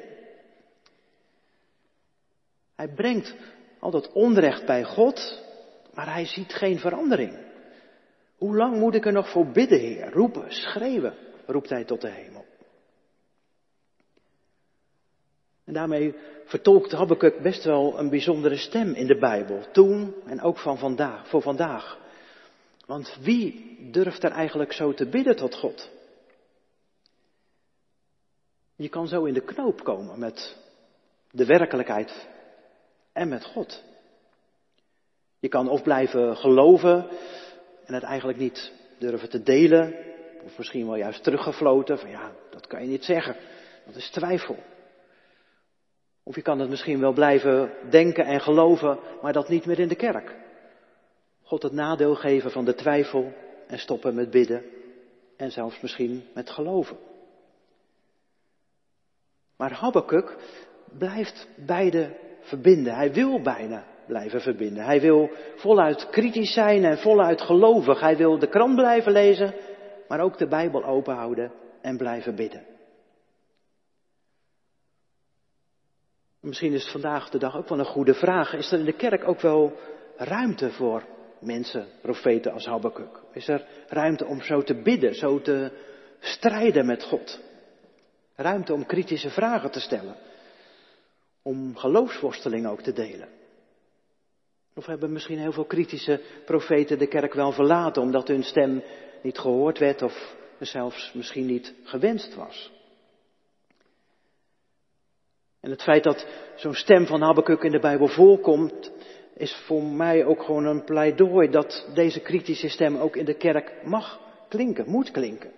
Hij 2.80 2.88
brengt 2.88 3.34
al 3.78 3.90
dat 3.90 4.12
onrecht 4.12 4.66
bij 4.66 4.84
God, 4.84 5.42
Maar 5.94 6.12
hij 6.12 6.24
ziet 6.24 6.52
geen 6.52 6.78
verandering. 6.78 7.38
Hoe 8.36 8.56
lang 8.56 8.76
moet 8.76 8.94
ik 8.94 9.06
er 9.06 9.12
nog 9.12 9.30
voor 9.30 9.46
bidden, 9.46 9.78
Heer? 9.78 10.12
Roepen, 10.12 10.52
schreeuwen, 10.52 11.14
roept 11.46 11.68
hij 11.68 11.84
tot 11.84 12.00
de 12.00 12.10
hemel. 12.10 12.44
En 15.64 15.72
daarmee 15.72 16.14
vertolkt 16.44 16.92
Habakkuk 16.92 17.42
best 17.42 17.64
wel 17.64 17.98
een 17.98 18.10
bijzondere 18.10 18.56
stem 18.56 18.92
in 18.92 19.06
de 19.06 19.18
Bijbel. 19.18 19.70
Toen 19.72 20.14
en 20.26 20.40
ook 20.40 20.58
van 20.58 20.78
vandaag, 20.78 21.28
voor 21.28 21.42
vandaag. 21.42 21.98
Want 22.86 23.16
wie 23.20 23.76
durft 23.90 24.22
er 24.22 24.32
eigenlijk 24.32 24.72
zo 24.72 24.94
te 24.94 25.08
bidden 25.08 25.36
tot 25.36 25.54
God? 25.54 25.90
Je 28.76 28.88
kan 28.88 29.08
zo 29.08 29.24
in 29.24 29.34
de 29.34 29.44
knoop 29.44 29.84
komen 29.84 30.18
met 30.18 30.56
de 31.30 31.44
werkelijkheid 31.44 32.28
en 33.12 33.28
met 33.28 33.44
God. 33.44 33.82
Je 35.38 35.48
kan 35.48 35.68
of 35.68 35.82
blijven 35.82 36.36
geloven 36.36 37.08
en 37.84 37.94
het 37.94 38.02
eigenlijk 38.02 38.38
niet 38.38 38.72
durven 38.98 39.30
te 39.30 39.42
delen, 39.42 39.94
of 40.44 40.58
misschien 40.58 40.86
wel 40.86 40.96
juist 40.96 41.22
teruggefloten 41.22 41.98
van 41.98 42.10
ja, 42.10 42.32
dat 42.50 42.66
kan 42.66 42.82
je 42.82 42.88
niet 42.88 43.04
zeggen, 43.04 43.36
dat 43.86 43.94
is 43.94 44.10
twijfel. 44.10 44.56
Of 46.22 46.34
je 46.34 46.42
kan 46.42 46.58
het 46.58 46.70
misschien 46.70 47.00
wel 47.00 47.12
blijven 47.12 47.72
denken 47.90 48.24
en 48.24 48.40
geloven, 48.40 48.98
maar 49.22 49.32
dat 49.32 49.48
niet 49.48 49.66
meer 49.66 49.78
in 49.78 49.88
de 49.88 49.94
kerk. 49.96 50.36
God 51.42 51.62
het 51.62 51.72
nadeel 51.72 52.14
geven 52.14 52.50
van 52.50 52.64
de 52.64 52.74
twijfel 52.74 53.32
en 53.66 53.78
stoppen 53.78 54.14
met 54.14 54.30
bidden 54.30 54.64
en 55.36 55.50
zelfs 55.50 55.80
misschien 55.80 56.24
met 56.34 56.50
geloven. 56.50 56.98
Maar 59.56 59.72
Habakkuk 59.72 60.36
blijft 60.98 61.48
beide 61.56 62.16
verbinden. 62.40 62.94
Hij 62.94 63.12
wil 63.12 63.42
bijna 63.42 63.84
blijven 64.06 64.40
verbinden. 64.40 64.84
Hij 64.84 65.00
wil 65.00 65.30
voluit 65.56 66.08
kritisch 66.10 66.52
zijn 66.52 66.84
en 66.84 66.98
voluit 66.98 67.40
gelovig. 67.40 68.00
Hij 68.00 68.16
wil 68.16 68.38
de 68.38 68.48
krant 68.48 68.74
blijven 68.74 69.12
lezen, 69.12 69.54
maar 70.08 70.20
ook 70.20 70.38
de 70.38 70.48
Bijbel 70.48 70.84
openhouden 70.84 71.52
en 71.80 71.96
blijven 71.96 72.34
bidden. 72.34 72.62
Misschien 76.40 76.72
is 76.72 76.82
het 76.82 76.92
vandaag 76.92 77.30
de 77.30 77.38
dag 77.38 77.56
ook 77.56 77.68
wel 77.68 77.78
een 77.78 77.84
goede 77.84 78.14
vraag. 78.14 78.52
Is 78.52 78.72
er 78.72 78.78
in 78.78 78.84
de 78.84 78.96
kerk 78.96 79.28
ook 79.28 79.40
wel 79.40 79.76
ruimte 80.16 80.70
voor 80.70 81.04
mensen, 81.38 81.86
profeten 82.02 82.52
als 82.52 82.66
Habakkuk? 82.66 83.20
Is 83.32 83.48
er 83.48 83.66
ruimte 83.88 84.26
om 84.26 84.42
zo 84.42 84.62
te 84.62 84.74
bidden, 84.74 85.14
zo 85.14 85.40
te 85.40 85.72
strijden 86.20 86.86
met 86.86 87.02
God? 87.02 87.40
Ruimte 88.36 88.72
om 88.72 88.86
kritische 88.86 89.30
vragen 89.30 89.70
te 89.70 89.80
stellen. 89.80 90.16
Om 91.42 91.76
geloofsworsteling 91.76 92.66
ook 92.66 92.80
te 92.80 92.92
delen. 92.92 93.28
Of 94.74 94.86
hebben 94.86 95.12
misschien 95.12 95.38
heel 95.38 95.52
veel 95.52 95.64
kritische 95.64 96.20
profeten 96.44 96.98
de 96.98 97.06
kerk 97.06 97.34
wel 97.34 97.52
verlaten 97.52 98.02
omdat 98.02 98.28
hun 98.28 98.42
stem 98.42 98.82
niet 99.22 99.38
gehoord 99.38 99.78
werd 99.78 100.02
of 100.02 100.36
zelfs 100.58 101.12
misschien 101.12 101.46
niet 101.46 101.74
gewenst 101.82 102.34
was. 102.34 102.72
En 105.60 105.70
het 105.70 105.82
feit 105.82 106.04
dat 106.04 106.26
zo'n 106.56 106.74
stem 106.74 107.06
van 107.06 107.22
Habakkuk 107.22 107.62
in 107.62 107.72
de 107.72 107.78
Bijbel 107.78 108.08
voorkomt, 108.08 108.92
is 109.34 109.54
voor 109.66 109.82
mij 109.82 110.24
ook 110.24 110.42
gewoon 110.42 110.64
een 110.64 110.84
pleidooi 110.84 111.50
dat 111.50 111.90
deze 111.94 112.20
kritische 112.20 112.68
stem 112.68 112.96
ook 112.96 113.16
in 113.16 113.24
de 113.24 113.36
kerk 113.36 113.84
mag 113.84 114.20
klinken, 114.48 114.88
moet 114.88 115.10
klinken. 115.10 115.52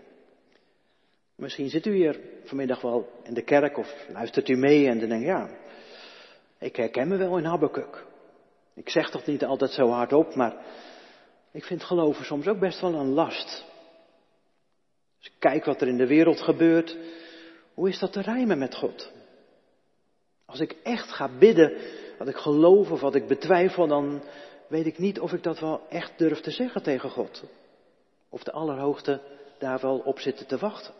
Misschien 1.34 1.68
zit 1.68 1.86
u 1.86 1.94
hier 1.94 2.20
vanmiddag 2.44 2.80
wel 2.80 3.08
in 3.22 3.34
de 3.34 3.42
kerk 3.42 3.78
of 3.78 4.06
luistert 4.12 4.48
u 4.48 4.56
mee 4.56 4.88
en 4.88 4.98
dan 4.98 5.08
denkt, 5.08 5.26
ja, 5.26 5.50
ik 6.62 6.76
herken 6.76 7.08
me 7.08 7.16
wel 7.16 7.38
in 7.38 7.44
Habakkuk. 7.44 8.06
Ik 8.74 8.88
zeg 8.88 9.10
dat 9.10 9.26
niet 9.26 9.44
altijd 9.44 9.70
zo 9.70 9.88
hardop, 9.88 10.34
maar 10.34 10.56
ik 11.52 11.64
vind 11.64 11.84
geloven 11.84 12.24
soms 12.24 12.46
ook 12.46 12.58
best 12.58 12.80
wel 12.80 12.94
een 12.94 13.12
last. 13.12 13.64
Als 15.18 15.26
ik 15.26 15.32
kijk 15.38 15.64
wat 15.64 15.80
er 15.80 15.88
in 15.88 15.96
de 15.96 16.06
wereld 16.06 16.40
gebeurt, 16.40 16.96
hoe 17.74 17.88
is 17.88 17.98
dat 17.98 18.12
te 18.12 18.20
rijmen 18.20 18.58
met 18.58 18.74
God? 18.74 19.12
Als 20.44 20.60
ik 20.60 20.76
echt 20.82 21.10
ga 21.10 21.38
bidden 21.38 21.76
wat 22.18 22.28
ik 22.28 22.36
geloof 22.36 22.90
of 22.90 23.00
wat 23.00 23.14
ik 23.14 23.26
betwijfel, 23.26 23.86
dan 23.86 24.22
weet 24.68 24.86
ik 24.86 24.98
niet 24.98 25.20
of 25.20 25.32
ik 25.32 25.42
dat 25.42 25.58
wel 25.58 25.80
echt 25.88 26.18
durf 26.18 26.40
te 26.40 26.50
zeggen 26.50 26.82
tegen 26.82 27.10
God. 27.10 27.44
Of 28.28 28.42
de 28.42 28.52
Allerhoogste 28.52 29.20
daar 29.58 29.80
wel 29.80 29.98
op 29.98 30.18
zit 30.18 30.48
te 30.48 30.58
wachten. 30.58 30.94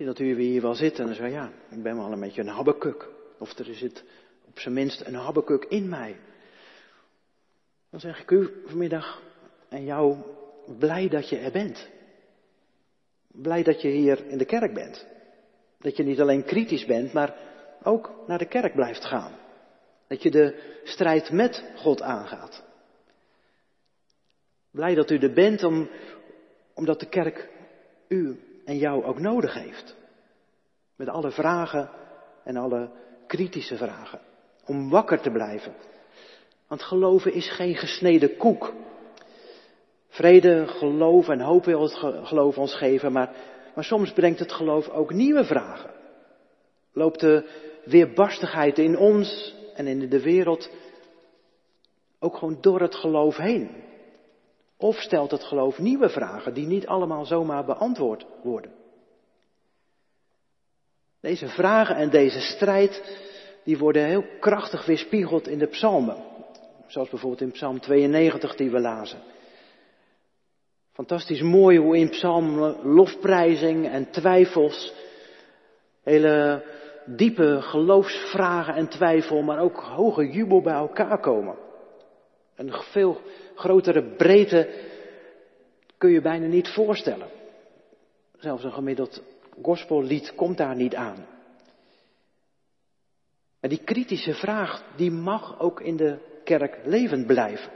Zie 0.00 0.08
dat 0.08 0.18
u 0.18 0.40
hier 0.40 0.62
wel 0.62 0.74
zit 0.74 0.98
en 0.98 1.06
dan 1.06 1.14
zeg 1.14 1.30
ja, 1.30 1.52
ik 1.70 1.82
ben 1.82 1.96
wel 1.96 2.12
een 2.12 2.20
beetje 2.20 2.40
een 2.40 2.48
habbekuk. 2.48 3.08
Of 3.38 3.58
er 3.58 3.74
zit 3.74 4.04
op 4.46 4.58
zijn 4.58 4.74
minst 4.74 5.00
een 5.00 5.14
habbekuk 5.14 5.64
in 5.64 5.88
mij. 5.88 6.16
Dan 7.90 8.00
zeg 8.00 8.20
ik 8.20 8.30
u 8.30 8.62
vanmiddag 8.66 9.22
en 9.68 9.84
jou 9.84 10.16
blij 10.78 11.08
dat 11.08 11.28
je 11.28 11.36
er 11.36 11.52
bent. 11.52 11.88
Blij 13.28 13.62
dat 13.62 13.82
je 13.82 13.88
hier 13.88 14.26
in 14.26 14.38
de 14.38 14.44
kerk 14.44 14.74
bent. 14.74 15.06
Dat 15.78 15.96
je 15.96 16.02
niet 16.02 16.20
alleen 16.20 16.44
kritisch 16.44 16.86
bent, 16.86 17.12
maar 17.12 17.36
ook 17.82 18.12
naar 18.26 18.38
de 18.38 18.48
kerk 18.48 18.74
blijft 18.74 19.04
gaan. 19.04 19.32
Dat 20.06 20.22
je 20.22 20.30
de 20.30 20.78
strijd 20.84 21.30
met 21.30 21.64
God 21.76 22.02
aangaat. 22.02 22.64
Blij 24.70 24.94
dat 24.94 25.10
u 25.10 25.18
er 25.18 25.32
bent 25.32 25.64
om, 25.64 25.90
omdat 26.74 27.00
de 27.00 27.08
kerk 27.08 27.48
u 28.08 28.40
en 28.70 28.78
jou 28.78 29.04
ook 29.04 29.18
nodig 29.18 29.54
heeft. 29.54 29.96
Met 30.96 31.08
alle 31.08 31.30
vragen 31.30 31.90
en 32.44 32.56
alle 32.56 32.90
kritische 33.26 33.76
vragen. 33.76 34.20
Om 34.66 34.90
wakker 34.90 35.20
te 35.20 35.30
blijven. 35.30 35.74
Want 36.68 36.82
geloven 36.82 37.32
is 37.32 37.50
geen 37.50 37.74
gesneden 37.74 38.36
koek. 38.36 38.72
Vrede, 40.08 40.66
geloof 40.66 41.28
en 41.28 41.40
hoop 41.40 41.64
wil 41.64 41.82
het 41.82 41.94
geloof 42.26 42.58
ons 42.58 42.74
geven, 42.74 43.12
maar 43.12 43.30
maar 43.74 43.84
soms 43.84 44.12
brengt 44.12 44.38
het 44.38 44.52
geloof 44.52 44.88
ook 44.88 45.12
nieuwe 45.12 45.44
vragen. 45.44 45.90
Loopt 46.92 47.20
de 47.20 47.48
weerbarstigheid 47.84 48.78
in 48.78 48.98
ons 48.98 49.54
en 49.74 49.86
in 49.86 50.08
de 50.08 50.22
wereld 50.22 50.70
ook 52.18 52.36
gewoon 52.36 52.58
door 52.60 52.80
het 52.80 52.94
geloof 52.94 53.36
heen? 53.36 53.70
Of 54.80 55.00
stelt 55.00 55.30
het 55.30 55.44
geloof 55.44 55.78
nieuwe 55.78 56.08
vragen 56.08 56.54
die 56.54 56.66
niet 56.66 56.86
allemaal 56.86 57.24
zomaar 57.24 57.64
beantwoord 57.64 58.26
worden? 58.42 58.72
Deze 61.20 61.48
vragen 61.48 61.96
en 61.96 62.10
deze 62.10 62.40
strijd, 62.40 63.18
die 63.64 63.78
worden 63.78 64.04
heel 64.04 64.24
krachtig 64.40 64.86
weerspiegeld 64.86 65.48
in 65.48 65.58
de 65.58 65.66
psalmen. 65.66 66.16
Zoals 66.86 67.08
bijvoorbeeld 67.08 67.40
in 67.40 67.50
psalm 67.50 67.80
92 67.80 68.54
die 68.54 68.70
we 68.70 68.80
lazen. 68.80 69.18
Fantastisch 70.92 71.42
mooi 71.42 71.78
hoe 71.78 71.96
in 71.96 72.08
psalmen 72.08 72.76
lofprijzing 72.82 73.88
en 73.88 74.10
twijfels, 74.10 74.92
hele 76.02 76.64
diepe 77.04 77.62
geloofsvragen 77.62 78.74
en 78.74 78.88
twijfel, 78.88 79.42
maar 79.42 79.58
ook 79.58 79.76
hoge 79.76 80.30
jubel 80.30 80.62
bij 80.62 80.74
elkaar 80.74 81.20
komen. 81.20 81.56
Een 82.56 82.72
veel 82.72 83.20
grotere 83.60 84.02
breedte 84.16 84.68
kun 85.98 86.10
je 86.10 86.20
bijna 86.20 86.46
niet 86.46 86.68
voorstellen. 86.68 87.28
Zelfs 88.38 88.64
een 88.64 88.72
gemiddeld 88.72 89.22
gospellied 89.62 90.34
komt 90.34 90.56
daar 90.56 90.76
niet 90.76 90.94
aan. 90.94 91.26
En 93.60 93.68
die 93.68 93.84
kritische 93.84 94.34
vraag, 94.34 94.84
die 94.96 95.10
mag 95.10 95.60
ook 95.60 95.80
in 95.80 95.96
de 95.96 96.18
kerk 96.44 96.78
levend 96.84 97.26
blijven. 97.26 97.72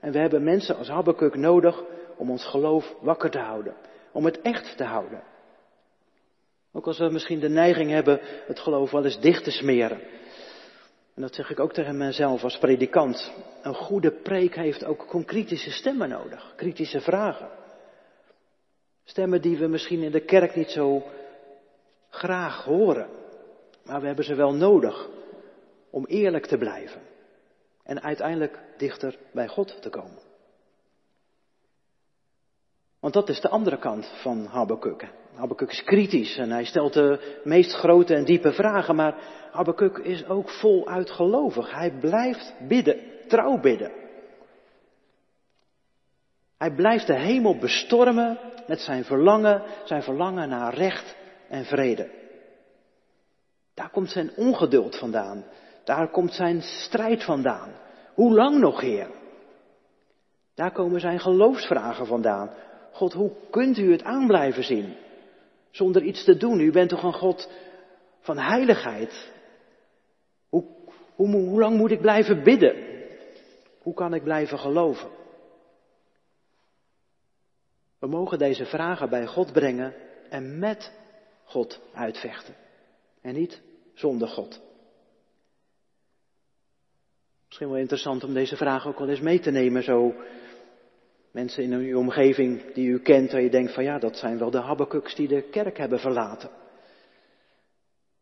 En 0.00 0.12
we 0.12 0.18
hebben 0.18 0.44
mensen 0.44 0.76
als 0.76 0.88
Habakkuk 0.88 1.34
nodig 1.34 1.82
om 2.16 2.30
ons 2.30 2.44
geloof 2.44 2.94
wakker 3.00 3.30
te 3.30 3.38
houden. 3.38 3.74
Om 4.12 4.24
het 4.24 4.40
echt 4.40 4.76
te 4.76 4.84
houden. 4.84 5.22
Ook 6.72 6.86
als 6.86 6.98
we 6.98 7.08
misschien 7.10 7.40
de 7.40 7.48
neiging 7.48 7.90
hebben 7.90 8.20
het 8.46 8.60
geloof 8.60 8.90
wel 8.90 9.04
eens 9.04 9.20
dicht 9.20 9.44
te 9.44 9.50
smeren. 9.50 10.00
En 11.20 11.26
dat 11.26 11.34
zeg 11.34 11.50
ik 11.50 11.60
ook 11.60 11.72
tegen 11.72 11.96
mezelf 11.96 12.42
als 12.42 12.58
predikant. 12.58 13.32
Een 13.62 13.74
goede 13.74 14.12
preek 14.12 14.54
heeft 14.54 14.84
ook 14.84 15.24
kritische 15.26 15.70
stemmen 15.70 16.08
nodig. 16.08 16.52
Kritische 16.56 17.00
vragen. 17.00 17.48
Stemmen 19.04 19.42
die 19.42 19.58
we 19.58 19.66
misschien 19.66 20.02
in 20.02 20.10
de 20.10 20.24
kerk 20.24 20.54
niet 20.54 20.70
zo 20.70 21.02
graag 22.10 22.64
horen. 22.64 23.08
Maar 23.84 24.00
we 24.00 24.06
hebben 24.06 24.24
ze 24.24 24.34
wel 24.34 24.54
nodig 24.54 25.08
om 25.90 26.04
eerlijk 26.06 26.46
te 26.46 26.58
blijven. 26.58 27.00
En 27.82 28.02
uiteindelijk 28.02 28.58
dichter 28.76 29.18
bij 29.32 29.48
God 29.48 29.82
te 29.82 29.90
komen. 29.90 30.18
Want 33.00 33.14
dat 33.14 33.28
is 33.28 33.40
de 33.40 33.48
andere 33.48 33.78
kant 33.78 34.12
van 34.22 34.46
Habakkuk. 34.46 35.08
Habakkuk 35.40 35.70
is 35.70 35.84
kritisch 35.84 36.36
en 36.36 36.50
hij 36.50 36.64
stelt 36.64 36.92
de 36.92 37.40
meest 37.44 37.72
grote 37.72 38.14
en 38.14 38.24
diepe 38.24 38.52
vragen, 38.52 38.96
maar 38.96 39.14
Habakkuk 39.52 39.98
is 39.98 40.26
ook 40.26 40.50
voluit 40.50 41.10
gelovig. 41.10 41.74
Hij 41.74 41.92
blijft 42.00 42.54
bidden, 42.68 43.00
trouw 43.28 43.60
bidden. 43.60 43.92
Hij 46.58 46.74
blijft 46.74 47.06
de 47.06 47.18
hemel 47.18 47.58
bestormen 47.58 48.38
met 48.66 48.80
zijn 48.80 49.04
verlangen, 49.04 49.62
zijn 49.84 50.02
verlangen 50.02 50.48
naar 50.48 50.74
recht 50.74 51.16
en 51.48 51.64
vrede. 51.64 52.10
Daar 53.74 53.90
komt 53.90 54.10
zijn 54.10 54.30
ongeduld 54.36 54.98
vandaan. 54.98 55.44
Daar 55.84 56.10
komt 56.10 56.32
zijn 56.32 56.62
strijd 56.62 57.24
vandaan. 57.24 57.72
Hoe 58.14 58.34
lang 58.34 58.58
nog, 58.58 58.80
Heer? 58.80 59.10
Daar 60.54 60.72
komen 60.72 61.00
zijn 61.00 61.20
geloofsvragen 61.20 62.06
vandaan. 62.06 62.50
God, 62.92 63.12
hoe 63.12 63.32
kunt 63.50 63.78
u 63.78 63.92
het 63.92 64.02
aan 64.02 64.26
blijven 64.26 64.64
zien? 64.64 64.96
Zonder 65.70 66.02
iets 66.02 66.24
te 66.24 66.36
doen. 66.36 66.60
U 66.60 66.72
bent 66.72 66.88
toch 66.88 67.02
een 67.02 67.12
God 67.12 67.50
van 68.20 68.38
heiligheid? 68.38 69.32
Hoe, 70.48 70.64
hoe, 71.14 71.28
hoe 71.36 71.60
lang 71.60 71.76
moet 71.76 71.90
ik 71.90 72.00
blijven 72.00 72.42
bidden? 72.42 72.88
Hoe 73.82 73.94
kan 73.94 74.14
ik 74.14 74.22
blijven 74.22 74.58
geloven? 74.58 75.10
We 77.98 78.06
mogen 78.06 78.38
deze 78.38 78.64
vragen 78.64 79.10
bij 79.10 79.26
God 79.26 79.52
brengen 79.52 79.94
en 80.28 80.58
met 80.58 80.92
God 81.44 81.80
uitvechten. 81.92 82.54
En 83.20 83.34
niet 83.34 83.60
zonder 83.94 84.28
God. 84.28 84.60
Misschien 87.46 87.68
wel 87.68 87.78
interessant 87.78 88.24
om 88.24 88.34
deze 88.34 88.56
vraag 88.56 88.86
ook 88.86 88.98
wel 88.98 89.08
eens 89.08 89.20
mee 89.20 89.40
te 89.40 89.50
nemen. 89.50 89.82
Zo 89.82 90.14
mensen 91.30 91.62
in 91.62 91.72
uw 91.72 91.98
omgeving 91.98 92.72
die 92.72 92.88
u 92.88 93.00
kent, 93.00 93.32
waar 93.32 93.42
je 93.42 93.50
denkt 93.50 93.74
van 93.74 93.84
ja, 93.84 93.98
dat 93.98 94.16
zijn 94.16 94.38
wel 94.38 94.50
de 94.50 94.60
Habakkuk's 94.60 95.14
die 95.14 95.28
de 95.28 95.42
kerk 95.42 95.78
hebben 95.78 95.98
verlaten. 95.98 96.50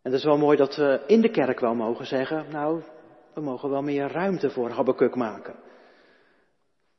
En 0.02 0.10
het 0.10 0.20
is 0.20 0.24
wel 0.24 0.38
mooi 0.38 0.56
dat 0.56 0.76
we 0.76 1.00
in 1.06 1.20
de 1.20 1.30
kerk 1.30 1.60
wel 1.60 1.74
mogen 1.74 2.06
zeggen, 2.06 2.46
nou, 2.50 2.82
we 3.34 3.40
mogen 3.40 3.70
wel 3.70 3.82
meer 3.82 4.08
ruimte 4.12 4.50
voor 4.50 4.70
Habakkuk 4.70 5.14
maken. 5.14 5.54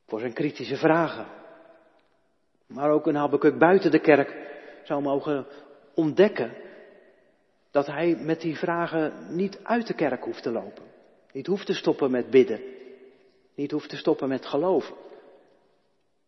Voor 0.07 0.19
zijn 0.19 0.33
kritische 0.33 0.77
vragen. 0.77 1.25
Maar 2.67 2.91
ook 2.91 3.07
een 3.07 3.15
Habakkuk 3.15 3.57
buiten 3.57 3.91
de 3.91 3.99
kerk 3.99 4.35
zou 4.83 5.01
mogen 5.01 5.45
ontdekken 5.95 6.53
dat 7.71 7.85
hij 7.85 8.15
met 8.15 8.41
die 8.41 8.57
vragen 8.57 9.35
niet 9.35 9.59
uit 9.63 9.87
de 9.87 9.93
kerk 9.93 10.23
hoeft 10.23 10.43
te 10.43 10.51
lopen. 10.51 10.83
Niet 11.31 11.47
hoeft 11.47 11.65
te 11.65 11.73
stoppen 11.73 12.11
met 12.11 12.29
bidden. 12.29 12.61
Niet 13.55 13.71
hoeft 13.71 13.89
te 13.89 13.97
stoppen 13.97 14.27
met 14.27 14.45
geloven. 14.45 14.95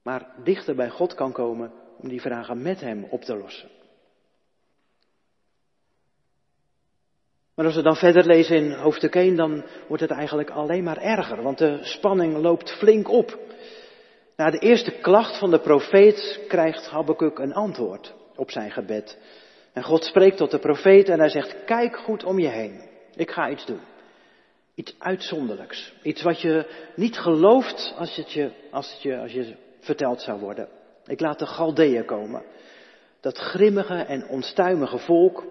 Maar 0.04 0.28
dichter 0.44 0.76
bij 0.76 0.90
God 0.90 1.14
kan 1.14 1.32
komen 1.32 1.72
om 1.98 2.10
die 2.10 2.22
vragen 2.22 2.62
met 2.62 2.80
hem 2.80 3.04
op 3.04 3.22
te 3.22 3.38
lossen. 3.38 3.70
Maar 7.56 7.66
als 7.66 7.76
we 7.76 7.82
dan 7.82 7.96
verder 7.96 8.26
lezen 8.26 8.56
in 8.56 8.72
hoofdstuk 8.72 9.16
1, 9.16 9.36
dan 9.36 9.64
wordt 9.88 10.04
het 10.04 10.12
eigenlijk 10.12 10.50
alleen 10.50 10.84
maar 10.84 10.98
erger, 10.98 11.42
want 11.42 11.58
de 11.58 11.80
spanning 11.82 12.38
loopt 12.38 12.72
flink 12.78 13.10
op. 13.10 13.40
Na 14.36 14.50
de 14.50 14.60
eerste 14.60 14.92
klacht 14.92 15.40
van 15.40 15.52
de 15.52 15.60
profeet 15.60 16.40
krijgt 16.48 16.90
Habakkuk 16.90 17.40
een 17.40 17.54
antwoord 17.54 18.14
op 18.36 18.52
zijn 18.52 18.72
gebed. 18.72 19.18
En 19.74 19.84
God 19.84 20.04
spreekt 20.04 20.38
tot 20.38 20.52
de 20.52 20.60
profeet 20.60 21.10
en 21.10 21.20
hij 21.20 21.30
zegt, 21.30 21.64
kijk 21.66 21.98
goed 21.98 22.24
om 22.24 22.40
je 22.40 22.48
heen. 22.48 22.90
Ik 23.16 23.32
ga 23.32 23.50
iets 23.50 23.66
doen. 23.66 23.82
Iets 24.76 24.96
uitzonderlijks. 25.00 25.94
Iets 26.04 26.22
wat 26.22 26.42
je 26.42 26.66
niet 26.96 27.18
gelooft 27.18 27.94
als 27.98 28.16
het 28.16 28.32
je, 28.32 28.52
als 28.72 28.94
het 28.94 29.02
je, 29.02 29.18
als 29.18 29.32
je 29.32 29.56
verteld 29.82 30.22
zou 30.22 30.40
worden. 30.40 30.68
Ik 31.06 31.20
laat 31.20 31.40
de 31.40 31.46
Galdeeën 31.46 32.06
komen. 32.06 32.44
Dat 33.20 33.38
grimmige 33.38 33.96
en 33.96 34.28
onstuimige 34.28 34.98
volk. 34.98 35.44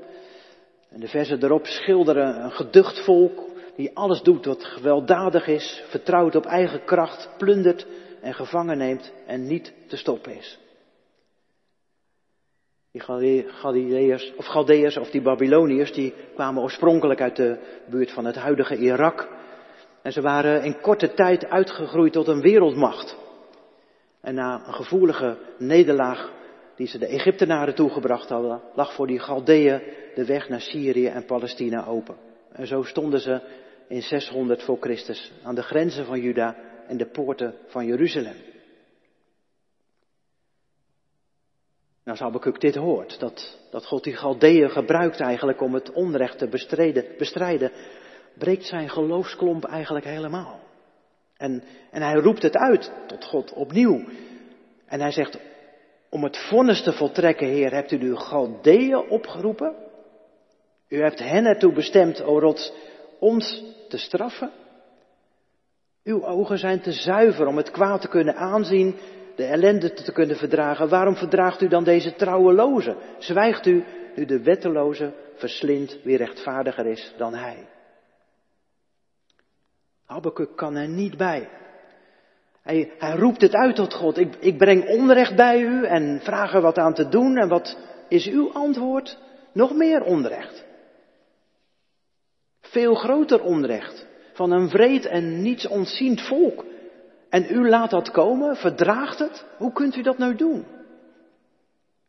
En 0.91 1.01
de 1.01 1.09
versen 1.09 1.45
erop 1.45 1.67
schilderen 1.67 2.43
een 2.43 2.53
geducht 2.53 3.05
volk 3.05 3.49
die 3.77 3.97
alles 3.97 4.23
doet 4.23 4.45
wat 4.45 4.65
gewelddadig 4.65 5.47
is, 5.47 5.83
vertrouwt 5.89 6.37
op 6.37 6.45
eigen 6.45 6.85
kracht, 6.85 7.29
plundert 7.39 7.87
en 8.21 8.35
gevangen 8.35 8.79
neemt 8.79 9.13
en 9.27 9.47
niet 9.47 9.73
te 9.87 9.97
stoppen 9.97 10.37
is. 10.37 10.59
Die 12.93 13.01
Galileërs, 13.47 14.33
of 14.37 14.47
Galdeërs 14.47 14.97
of 14.97 15.11
die 15.11 15.23
Babyloniërs, 15.23 15.93
die 15.93 16.15
kwamen 16.35 16.63
oorspronkelijk 16.63 17.21
uit 17.21 17.37
de 17.37 17.59
buurt 17.91 18.11
van 18.11 18.25
het 18.25 18.37
huidige 18.37 18.77
Irak. 18.77 19.29
En 20.03 20.13
ze 20.13 20.21
waren 20.21 20.63
in 20.63 20.81
korte 20.81 21.15
tijd 21.15 21.47
uitgegroeid 21.47 22.13
tot 22.13 22.29
een 22.29 22.41
wereldmacht. 22.41 23.17
En 24.21 24.35
na 24.35 24.67
een 24.67 24.75
gevoelige 24.75 25.39
nederlaag 25.59 26.33
die 26.77 26.87
ze 26.87 26.99
de 26.99 27.07
Egyptenaren 27.07 27.75
toegebracht 27.75 28.29
hadden, 28.29 28.63
lag 28.75 28.95
voor 28.95 29.07
die 29.07 29.19
Galdeën 29.19 29.83
de 30.15 30.25
weg 30.25 30.49
naar 30.49 30.61
Syrië 30.61 31.07
en 31.07 31.25
Palestina 31.25 31.87
open. 31.87 32.17
En 32.53 32.67
zo 32.67 32.83
stonden 32.83 33.21
ze 33.21 33.41
in 33.89 34.03
600 34.03 34.63
voor 34.63 34.77
Christus 34.81 35.33
aan 35.43 35.55
de 35.55 35.63
grenzen 35.63 36.07
van 36.07 36.21
Juda 36.21 36.57
en 36.87 36.97
de 36.97 37.07
poorten 37.07 37.55
van 37.67 37.87
Jeruzalem. 37.87 38.37
Nou, 42.05 42.19
als 42.19 42.21
Habakkuk 42.21 42.61
dit 42.61 42.75
hoort, 42.75 43.21
dat, 43.21 43.59
dat 43.71 43.87
God 43.87 44.05
die 44.05 44.17
Galdeeën 44.17 44.71
gebruikt 44.71 45.21
eigenlijk 45.21 45.61
om 45.61 45.75
het 45.75 45.93
onrecht 45.93 46.39
te 46.39 46.49
bestrijden, 47.19 47.73
breekt 48.39 48.67
zijn 48.67 48.89
geloofsklomp 48.89 49.65
eigenlijk 49.65 50.05
helemaal. 50.05 50.60
En, 51.41 51.63
en 51.91 52.03
hij 52.03 52.15
roept 52.15 52.43
het 52.43 52.57
uit 52.57 52.93
tot 53.07 53.25
God 53.25 53.53
opnieuw. 53.53 54.05
En 54.87 55.01
hij 55.01 55.13
zegt, 55.13 55.39
om 56.09 56.25
het 56.25 56.37
vonnis 56.37 56.83
te 56.83 56.93
voltrekken, 56.93 57.47
Heer, 57.47 57.73
hebt 57.73 57.91
u 57.91 57.99
de 57.99 58.17
Galdeeën 58.17 59.09
opgeroepen? 59.09 59.75
U 60.89 61.03
hebt 61.03 61.19
hen 61.19 61.47
ertoe 61.47 61.73
bestemd, 61.73 62.23
o 62.23 62.39
rots, 62.39 62.73
ons 63.19 63.65
te 63.89 63.99
straffen? 63.99 64.51
Uw 66.05 66.25
ogen 66.25 66.59
zijn 66.59 66.81
te 66.81 66.93
zuiver 66.93 67.47
om 67.47 67.57
het 67.57 67.71
kwaad 67.71 68.01
te 68.01 68.09
kunnen 68.09 68.37
aanzien, 68.37 68.97
de 69.37 69.45
ellende 69.45 69.93
te 69.93 70.13
kunnen 70.13 70.37
verdragen. 70.37 70.89
Waarom 70.89 71.17
verdraagt 71.17 71.63
u 71.63 71.69
dan 71.69 71.85
deze 71.85 72.15
trouweloze? 72.15 72.97
Zwijgt 73.19 73.67
u 73.67 73.85
nu 74.15 74.25
de 74.25 74.43
wetteloze 74.43 75.13
verslindt 75.35 76.03
wie 76.03 76.17
rechtvaardiger 76.17 76.87
is 76.87 77.15
dan 77.17 77.35
hij? 77.35 77.67
Habakkuk 80.11 80.57
kan 80.57 80.77
er 80.77 80.89
niet 80.89 81.17
bij. 81.17 81.49
Hij, 82.63 82.93
hij 82.99 83.17
roept 83.17 83.41
het 83.41 83.55
uit 83.55 83.77
tot 83.77 83.95
God. 83.95 84.19
Ik, 84.19 84.37
ik 84.41 84.59
breng 84.59 84.89
onrecht 84.89 85.37
bij 85.37 85.61
u 85.61 85.85
en 85.85 86.21
vraag 86.23 86.55
er 86.55 86.61
wat 86.61 86.79
aan 86.79 86.95
te 86.95 87.09
doen. 87.09 87.37
En 87.37 87.49
wat 87.49 87.77
is 88.09 88.27
uw 88.27 88.53
antwoord? 88.53 89.19
Nog 89.53 89.75
meer 89.75 90.03
onrecht. 90.03 90.65
Veel 92.61 92.95
groter 92.95 93.43
onrecht. 93.43 94.07
Van 94.33 94.51
een 94.51 94.69
vreed 94.69 95.07
en 95.07 95.43
niets 95.43 95.67
ontziend 95.67 96.21
volk. 96.21 96.65
En 97.29 97.47
u 97.51 97.69
laat 97.69 97.91
dat 97.91 98.11
komen, 98.11 98.57
verdraagt 98.57 99.19
het? 99.19 99.45
Hoe 99.57 99.73
kunt 99.73 99.97
u 99.97 100.03
dat 100.03 100.19
nou 100.19 100.35
doen? 100.35 100.65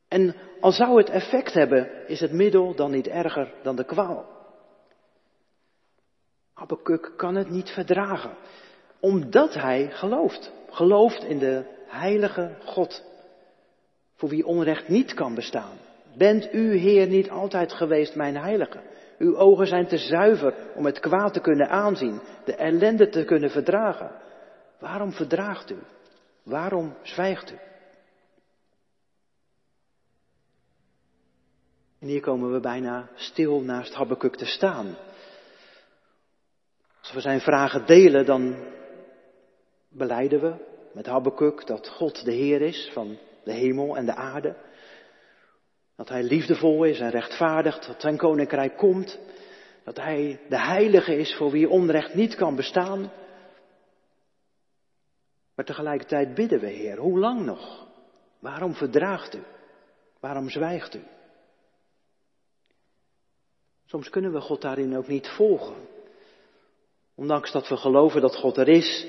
En 0.08 0.36
al 0.60 0.72
zou 0.72 0.98
het 0.98 1.10
effect 1.10 1.54
hebben, 1.54 2.08
is 2.08 2.20
het 2.20 2.32
middel 2.32 2.76
dan 2.76 2.92
niet 2.92 3.08
erger 3.08 3.54
dan 3.64 3.76
de 3.76 3.86
kwaal. 3.86 4.31
Habakkuk 6.62 7.14
kan 7.16 7.36
het 7.36 7.50
niet 7.50 7.70
verdragen, 7.70 8.32
omdat 9.00 9.54
hij 9.54 9.90
gelooft. 9.92 10.52
Gelooft 10.70 11.24
in 11.24 11.40
de 11.40 11.66
heilige 11.88 12.56
God, 12.66 13.04
voor 14.16 14.30
wie 14.30 14.46
onrecht 14.46 14.88
niet 14.88 15.14
kan 15.14 15.36
bestaan. 15.36 15.78
Bent 16.18 16.54
u, 16.54 16.76
Heer, 16.76 17.08
niet 17.08 17.30
altijd 17.30 17.74
geweest 17.74 18.16
mijn 18.16 18.38
heilige? 18.38 18.80
Uw 19.18 19.38
ogen 19.38 19.68
zijn 19.68 19.88
te 19.88 19.98
zuiver 19.98 20.54
om 20.76 20.86
het 20.86 21.00
kwaad 21.00 21.34
te 21.34 21.40
kunnen 21.40 21.70
aanzien, 21.70 22.22
de 22.46 22.56
ellende 22.56 23.10
te 23.10 23.24
kunnen 23.24 23.50
verdragen. 23.50 24.12
Waarom 24.80 25.12
verdraagt 25.12 25.72
u? 25.72 25.78
Waarom 26.44 26.96
zwijgt 27.02 27.52
u? 27.52 27.56
En 32.00 32.08
hier 32.08 32.22
komen 32.22 32.52
we 32.52 32.60
bijna 32.60 33.10
stil 33.16 33.62
naast 33.62 33.94
Habakkuk 33.94 34.36
te 34.36 34.46
staan. 34.46 34.96
Als 37.12 37.24
we 37.24 37.30
zijn 37.30 37.42
vragen 37.42 37.86
delen, 37.86 38.26
dan 38.26 38.56
beleiden 39.90 40.42
we 40.42 40.54
met 40.94 41.06
Habakkuk 41.06 41.68
dat 41.68 41.88
God 41.88 42.26
de 42.26 42.34
Heer 42.34 42.62
is 42.62 42.90
van 42.94 43.18
de 43.44 43.54
hemel 43.54 43.98
en 43.98 44.06
de 44.06 44.16
aarde. 44.16 44.56
Dat 45.96 46.10
Hij 46.10 46.24
liefdevol 46.24 46.84
is 46.84 47.00
en 47.00 47.10
rechtvaardig, 47.10 47.80
dat 47.80 48.02
Zijn 48.02 48.18
koninkrijk 48.18 48.78
komt. 48.78 49.20
Dat 49.84 49.98
Hij 49.98 50.40
de 50.50 50.60
heilige 50.60 51.16
is 51.16 51.36
voor 51.36 51.52
wie 51.52 51.70
onrecht 51.70 52.14
niet 52.14 52.36
kan 52.36 52.56
bestaan. 52.56 53.12
Maar 55.56 55.66
tegelijkertijd 55.66 56.34
bidden 56.34 56.60
we, 56.60 56.68
Heer, 56.68 56.98
hoe 56.98 57.20
lang 57.20 57.46
nog? 57.46 57.88
Waarom 58.40 58.74
verdraagt 58.74 59.36
u? 59.36 59.44
Waarom 60.20 60.50
zwijgt 60.50 60.96
u? 60.96 61.04
Soms 63.86 64.10
kunnen 64.10 64.34
we 64.34 64.42
God 64.42 64.62
daarin 64.62 64.98
ook 64.98 65.08
niet 65.08 65.28
volgen. 65.28 65.91
Ondanks 67.22 67.52
dat 67.52 67.68
we 67.68 67.78
geloven 67.78 68.22
dat 68.22 68.36
God 68.36 68.58
er 68.58 68.68
is, 68.68 69.06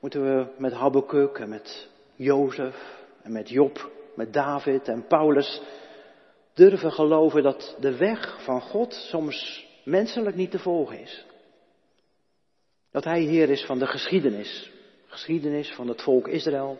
moeten 0.00 0.22
we 0.22 0.46
met 0.58 0.72
Habakkuk 0.72 1.38
en 1.38 1.48
met 1.48 1.88
Jozef 2.14 2.76
en 3.22 3.32
met 3.32 3.48
Job, 3.48 3.90
met 4.14 4.32
David 4.32 4.88
en 4.88 5.06
Paulus 5.06 5.60
durven 6.54 6.92
geloven 6.92 7.42
dat 7.42 7.76
de 7.80 7.96
weg 7.96 8.44
van 8.44 8.60
God 8.60 8.92
soms 8.92 9.66
menselijk 9.84 10.36
niet 10.36 10.50
te 10.50 10.58
volgen 10.58 11.00
is. 11.00 11.24
Dat 12.90 13.04
Hij 13.04 13.20
Heer 13.20 13.50
is 13.50 13.64
van 13.64 13.78
de 13.78 13.86
geschiedenis, 13.86 14.70
geschiedenis 15.06 15.72
van 15.72 15.88
het 15.88 16.02
volk 16.02 16.28
Israël. 16.28 16.78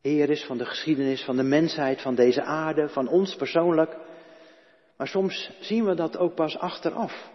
Heer 0.00 0.30
is 0.30 0.44
van 0.44 0.58
de 0.58 0.66
geschiedenis 0.66 1.24
van 1.24 1.36
de 1.36 1.42
mensheid, 1.42 2.02
van 2.02 2.14
deze 2.14 2.42
aarde, 2.42 2.88
van 2.88 3.08
ons 3.08 3.36
persoonlijk. 3.36 3.96
Maar 4.96 5.08
soms 5.08 5.50
zien 5.60 5.84
we 5.84 5.94
dat 5.94 6.18
ook 6.18 6.34
pas 6.34 6.58
achteraf. 6.58 7.31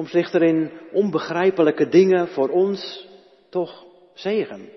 Soms 0.00 0.12
ligt 0.12 0.34
er 0.34 0.42
in 0.42 0.70
onbegrijpelijke 0.92 1.88
dingen 1.88 2.28
voor 2.28 2.48
ons 2.48 3.08
toch 3.50 3.84
zegen 4.14 4.68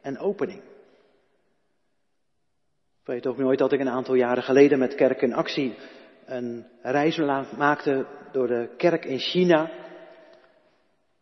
en 0.00 0.18
opening. 0.18 0.58
Ik 3.00 3.06
weet 3.06 3.26
ook 3.26 3.36
nooit 3.36 3.58
dat 3.58 3.72
ik 3.72 3.80
een 3.80 3.88
aantal 3.88 4.14
jaren 4.14 4.42
geleden 4.42 4.78
met 4.78 4.94
Kerk 4.94 5.22
in 5.22 5.34
Actie 5.34 5.74
een 6.26 6.66
reis 6.82 7.16
maakte 7.56 8.06
door 8.32 8.46
de 8.46 8.68
kerk 8.76 9.04
in 9.04 9.18
China. 9.18 9.70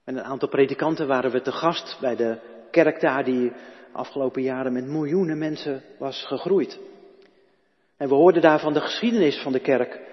Met 0.04 0.16
een 0.16 0.24
aantal 0.24 0.48
predikanten 0.48 1.06
waren 1.06 1.30
we 1.30 1.40
te 1.40 1.52
gast 1.52 1.98
bij 2.00 2.16
de 2.16 2.38
kerk 2.70 3.00
daar 3.00 3.24
die 3.24 3.52
afgelopen 3.92 4.42
jaren 4.42 4.72
met 4.72 4.86
miljoenen 4.86 5.38
mensen 5.38 5.82
was 5.98 6.24
gegroeid. 6.26 6.80
En 7.96 8.08
we 8.08 8.14
hoorden 8.14 8.42
daar 8.42 8.60
van 8.60 8.72
de 8.72 8.80
geschiedenis 8.80 9.42
van 9.42 9.52
de 9.52 9.60
kerk. 9.60 10.09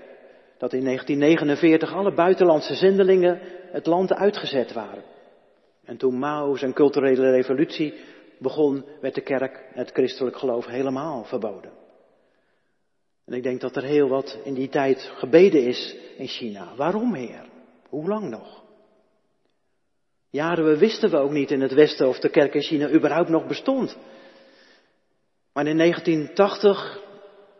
Dat 0.58 0.74
in 0.74 0.84
1949 0.84 1.94
alle 1.94 2.14
buitenlandse 2.14 2.76
zendelingen 2.76 3.40
het 3.72 3.86
land 3.86 4.14
uitgezet 4.14 4.74
waren. 4.74 5.04
En 5.86 5.98
toen 5.98 6.20
Mao 6.20 6.56
zijn 6.56 6.74
culturele 6.74 7.32
revolutie 7.32 7.94
begon, 8.40 8.86
werd 9.02 9.16
de 9.16 9.22
kerk 9.22 9.66
het 9.74 9.92
christelijk 9.92 10.38
geloof 10.38 10.66
helemaal 10.66 11.24
verboden. 11.24 11.72
En 13.26 13.34
ik 13.34 13.44
denk 13.44 13.62
dat 13.62 13.76
er 13.76 13.84
heel 13.84 14.08
wat 14.08 14.40
in 14.44 14.54
die 14.54 14.70
tijd 14.70 15.12
gebeden 15.16 15.64
is 15.64 15.96
in 16.18 16.28
China. 16.28 16.76
Waarom, 16.76 17.14
Heer? 17.14 17.46
Hoe 17.90 18.08
lang 18.08 18.30
nog? 18.30 18.64
Jaren 20.30 20.78
wisten 20.78 21.10
we 21.10 21.18
ook 21.18 21.32
niet 21.32 21.52
in 21.52 21.62
het 21.62 21.74
Westen 21.74 22.08
of 22.08 22.20
de 22.20 22.30
kerk 22.30 22.54
in 22.54 22.62
China 22.62 22.90
überhaupt 22.90 23.30
nog 23.30 23.48
bestond. 23.48 23.98
Maar 25.54 25.68
in 25.68 25.78
1980 25.78 27.02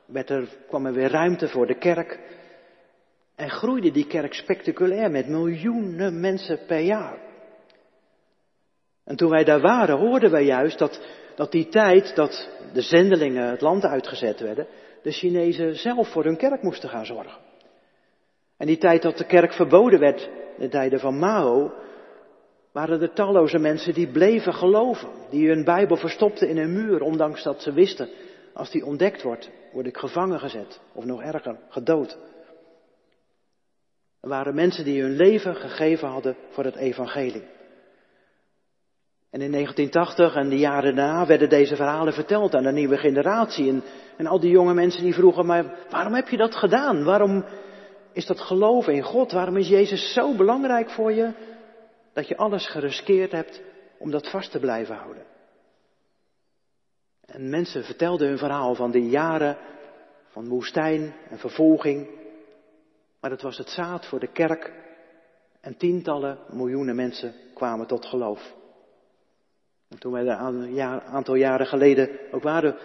werd 0.06 0.30
er, 0.30 0.48
kwam 0.68 0.86
er 0.86 0.94
weer 0.94 1.10
ruimte 1.10 1.48
voor 1.48 1.68
de 1.68 1.78
kerk. 1.78 2.20
En 3.38 3.50
groeide 3.50 3.92
die 3.92 4.08
kerk 4.08 4.34
spectaculair 4.34 5.12
met 5.12 5.28
miljoenen 5.28 6.20
mensen 6.20 6.60
per 6.68 6.80
jaar. 6.80 7.18
En 9.04 9.16
toen 9.16 9.30
wij 9.30 9.44
daar 9.44 9.62
waren, 9.62 9.98
hoorden 9.98 10.32
wij 10.32 10.46
juist 10.46 10.78
dat, 10.78 11.02
dat 11.36 11.52
die 11.52 11.68
tijd 11.68 12.16
dat 12.16 12.50
de 12.74 12.82
zendelingen 12.82 13.50
het 13.50 13.62
land 13.62 13.84
uitgezet 13.84 14.40
werden, 14.40 14.68
de 15.04 15.12
Chinezen 15.12 15.76
zelf 15.76 16.12
voor 16.12 16.24
hun 16.24 16.38
kerk 16.38 16.62
moesten 16.62 16.90
gaan 16.90 17.06
zorgen. 17.06 17.42
En 18.58 18.68
die 18.68 18.78
tijd 18.78 19.02
dat 19.02 19.18
de 19.18 19.26
kerk 19.26 19.54
verboden 19.54 20.00
werd, 20.00 20.30
de 20.58 20.70
tijden 20.70 21.00
van 21.00 21.20
Mao, 21.20 21.74
waren 22.72 23.02
er 23.02 23.14
talloze 23.14 23.58
mensen 23.58 23.94
die 23.94 24.12
bleven 24.12 24.54
geloven, 24.54 25.10
die 25.30 25.48
hun 25.48 25.64
Bijbel 25.64 25.98
verstopten 25.98 26.50
in 26.50 26.58
een 26.58 26.74
muur, 26.74 27.02
ondanks 27.02 27.44
dat 27.44 27.62
ze 27.62 27.72
wisten, 27.72 28.10
als 28.54 28.72
die 28.72 28.86
ontdekt 28.86 29.22
wordt, 29.22 29.50
word 29.72 29.86
ik 29.86 29.98
gevangen 29.98 30.40
gezet, 30.40 30.80
of 30.94 31.06
nog 31.06 31.22
erger, 31.22 31.58
gedood. 31.70 32.18
Er 34.22 34.30
waren 34.30 34.56
mensen 34.56 34.84
die 34.84 35.02
hun 35.02 35.16
leven 35.16 35.56
gegeven 35.56 36.08
hadden 36.08 36.36
voor 36.50 36.64
het 36.64 36.76
evangelie. 36.76 37.44
En 39.30 39.42
in 39.42 39.52
1980 39.52 40.36
en 40.36 40.50
de 40.50 40.58
jaren 40.58 40.96
daarna 40.96 41.26
werden 41.26 41.50
deze 41.50 41.76
verhalen 41.76 42.14
verteld 42.14 42.56
aan 42.56 42.64
de 42.64 42.72
nieuwe 42.72 42.98
generatie. 42.98 43.82
En, 44.18 44.28
al 44.28 44.40
die 44.40 44.52
jonge 44.52 44.74
mensen 44.74 45.04
die 45.04 45.14
vroegen, 45.14 45.46
maar 45.46 45.76
waarom 45.90 46.14
heb 46.14 46.28
je 46.28 46.38
dat 46.38 46.56
gedaan? 46.56 47.04
Waarom 47.04 47.46
is 48.14 48.26
dat 48.26 48.42
geloven 48.42 48.94
in 48.94 49.04
God? 49.04 49.32
Waarom 49.32 49.58
is 49.58 49.68
Jezus 49.68 50.14
zo 50.14 50.36
belangrijk 50.36 50.90
voor 50.90 51.14
je 51.14 51.34
dat 52.14 52.28
je 52.28 52.38
alles 52.38 52.68
geriskeerd 52.68 53.32
hebt 53.32 53.62
om 53.98 54.12
dat 54.12 54.30
vast 54.30 54.52
te 54.52 54.60
blijven 54.60 54.96
houden? 54.96 55.24
En 57.26 57.50
mensen 57.50 57.84
vertelden 57.84 58.28
hun 58.28 58.38
verhaal 58.38 58.76
van 58.76 58.92
die 58.92 59.10
jaren 59.10 59.58
van 60.28 60.48
woestijn 60.48 61.14
en 61.30 61.38
vervolging. 61.38 62.08
Maar 63.20 63.32
het 63.32 63.42
was 63.42 63.58
het 63.58 63.70
zaad 63.70 64.06
voor 64.06 64.20
de 64.20 64.32
kerk 64.32 64.72
en 65.62 65.78
tientallen 65.78 66.38
miljoenen 66.50 66.96
mensen 66.96 67.34
kwamen 67.54 67.88
tot 67.88 68.06
geloof. 68.06 68.56
En 69.90 70.00
toen 70.00 70.12
wij 70.12 70.24
daar 70.24 70.42
een 70.42 71.02
aantal 71.02 71.36
jaren 71.36 71.66
geleden 71.66 72.10
ook 72.32 72.44
waren, 72.44 72.78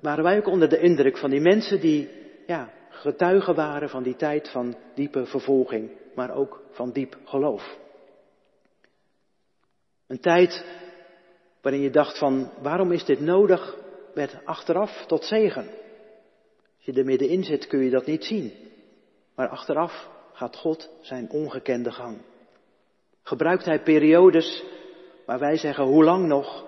waren 0.00 0.24
wij 0.24 0.38
ook 0.38 0.46
onder 0.46 0.68
de 0.68 0.78
indruk 0.78 1.18
van 1.18 1.30
die 1.30 1.40
mensen 1.40 1.80
die 1.80 2.10
ja, 2.46 2.72
getuigen 2.88 3.54
waren 3.54 3.88
van 3.88 4.02
die 4.02 4.16
tijd 4.16 4.50
van 4.50 4.76
diepe 4.94 5.26
vervolging, 5.26 5.90
maar 6.14 6.34
ook 6.34 6.62
van 6.70 6.92
diep 6.92 7.16
geloof. 7.24 7.78
Een 10.06 10.20
tijd 10.20 10.64
waarin 11.60 11.80
je 11.80 11.90
dacht 11.90 12.18
van 12.18 12.50
waarom 12.62 12.92
is 12.92 13.04
dit 13.04 13.20
nodig, 13.20 13.76
werd 14.14 14.44
achteraf 14.44 15.04
tot 15.06 15.24
zegen. 15.24 15.66
Als 16.76 16.84
je 16.84 16.92
er 16.92 17.04
middenin 17.04 17.44
zit 17.44 17.66
kun 17.66 17.84
je 17.84 17.90
dat 17.90 18.06
niet 18.06 18.24
zien. 18.24 18.52
Maar 19.40 19.48
achteraf 19.48 20.08
gaat 20.32 20.56
God 20.56 20.90
zijn 21.00 21.30
ongekende 21.30 21.92
gang. 21.92 22.22
Gebruikt 23.22 23.64
hij 23.64 23.82
periodes 23.82 24.64
waar 25.26 25.38
wij 25.38 25.56
zeggen 25.56 25.84
hoe 25.84 26.04
lang 26.04 26.26
nog 26.26 26.64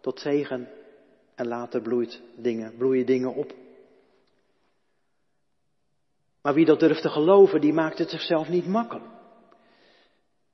tot 0.00 0.20
zegen 0.20 0.68
en 1.34 1.46
later 1.46 1.82
bloeit 1.82 2.22
dingen, 2.36 2.76
bloeien 2.76 3.06
dingen 3.06 3.34
op. 3.34 3.52
Maar 6.42 6.54
wie 6.54 6.64
dat 6.64 6.80
durft 6.80 7.02
te 7.02 7.08
geloven, 7.08 7.60
die 7.60 7.72
maakt 7.72 7.98
het 7.98 8.10
zichzelf 8.10 8.48
niet 8.48 8.66
makkelijk. 8.66 9.10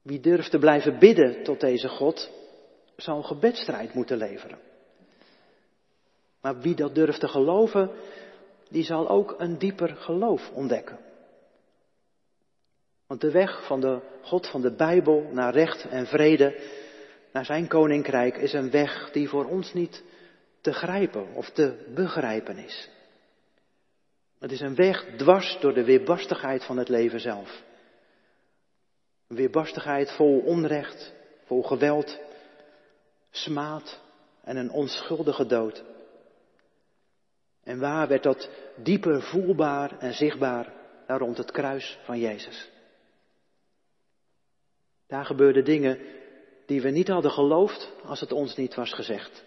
Wie 0.02 0.20
durft 0.20 0.50
te 0.50 0.58
blijven 0.58 0.98
bidden 0.98 1.42
tot 1.42 1.60
deze 1.60 1.88
God, 1.88 2.30
zal 2.96 3.16
een 3.16 3.24
gebedstrijd 3.24 3.94
moeten 3.94 4.16
leveren. 4.16 4.58
Maar 6.40 6.60
wie 6.60 6.74
dat 6.74 6.94
durft 6.94 7.20
te 7.20 7.28
geloven, 7.28 7.90
die 8.68 8.84
zal 8.84 9.08
ook 9.08 9.34
een 9.38 9.58
dieper 9.58 9.96
geloof 9.96 10.50
ontdekken. 10.50 11.08
Want 13.10 13.22
de 13.22 13.30
weg 13.30 13.66
van 13.66 13.80
de 13.80 14.00
God 14.22 14.50
van 14.50 14.60
de 14.60 14.72
Bijbel 14.72 15.28
naar 15.32 15.52
recht 15.52 15.88
en 15.88 16.06
vrede, 16.06 16.60
naar 17.32 17.44
zijn 17.44 17.68
koninkrijk, 17.68 18.36
is 18.36 18.52
een 18.52 18.70
weg 18.70 19.10
die 19.12 19.28
voor 19.28 19.44
ons 19.44 19.72
niet 19.72 20.02
te 20.60 20.72
grijpen 20.72 21.34
of 21.34 21.50
te 21.50 21.90
begrijpen 21.94 22.58
is. 22.58 22.90
Het 24.38 24.52
is 24.52 24.60
een 24.60 24.74
weg 24.74 25.04
dwars 25.16 25.58
door 25.60 25.74
de 25.74 25.84
weerbarstigheid 25.84 26.64
van 26.64 26.76
het 26.76 26.88
leven 26.88 27.20
zelf. 27.20 27.62
Een 29.28 29.36
weerbarstigheid 29.36 30.10
vol 30.10 30.38
onrecht, 30.38 31.12
vol 31.44 31.62
geweld, 31.62 32.18
smaad 33.30 34.00
en 34.42 34.56
een 34.56 34.70
onschuldige 34.70 35.46
dood. 35.46 35.84
En 37.64 37.78
waar 37.78 38.08
werd 38.08 38.22
dat 38.22 38.50
dieper 38.76 39.22
voelbaar 39.22 39.98
en 39.98 40.14
zichtbaar 40.14 40.72
daar 41.06 41.18
rond 41.18 41.36
het 41.36 41.50
kruis 41.50 41.98
van 42.04 42.18
Jezus? 42.18 42.78
Daar 45.10 45.24
gebeurden 45.24 45.64
dingen 45.64 45.98
die 46.66 46.82
we 46.82 46.90
niet 46.90 47.08
hadden 47.08 47.30
geloofd 47.30 47.92
als 48.04 48.20
het 48.20 48.32
ons 48.32 48.56
niet 48.56 48.74
was 48.74 48.92
gezegd. 48.92 49.44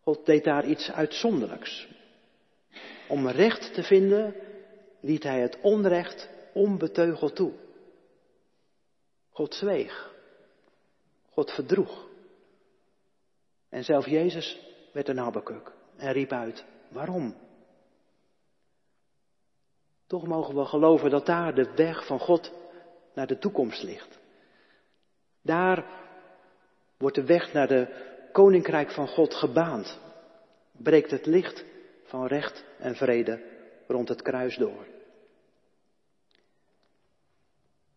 God 0.00 0.26
deed 0.26 0.44
daar 0.44 0.66
iets 0.66 0.90
uitzonderlijks. 0.90 1.88
Om 3.08 3.28
recht 3.28 3.74
te 3.74 3.82
vinden, 3.82 4.34
liet 5.00 5.22
hij 5.22 5.40
het 5.40 5.58
onrecht 5.60 6.28
onbeteugeld 6.52 7.36
toe. 7.36 7.52
God 9.30 9.54
zweeg. 9.54 10.12
God 11.30 11.50
verdroeg. 11.50 12.06
En 13.68 13.84
zelf 13.84 14.06
Jezus 14.06 14.58
werd 14.92 15.08
een 15.08 15.18
Habakkuk 15.18 15.72
en 15.96 16.12
riep 16.12 16.32
uit, 16.32 16.64
waarom? 16.88 17.36
Toch 20.06 20.26
mogen 20.26 20.54
we 20.54 20.64
geloven 20.64 21.10
dat 21.10 21.26
daar 21.26 21.54
de 21.54 21.72
weg 21.74 22.06
van 22.06 22.18
God 22.18 22.57
naar 23.18 23.26
de 23.26 23.38
toekomst 23.38 23.82
ligt. 23.82 24.18
Daar 25.42 25.84
wordt 26.98 27.16
de 27.16 27.24
weg 27.24 27.52
naar 27.52 27.68
de 27.68 27.88
koninkrijk 28.32 28.90
van 28.90 29.08
God 29.08 29.34
gebaand. 29.34 29.98
Breekt 30.72 31.10
het 31.10 31.26
licht 31.26 31.64
van 32.04 32.26
recht 32.26 32.64
en 32.78 32.94
vrede 32.94 33.42
rond 33.86 34.08
het 34.08 34.22
kruis 34.22 34.56
door. 34.56 34.86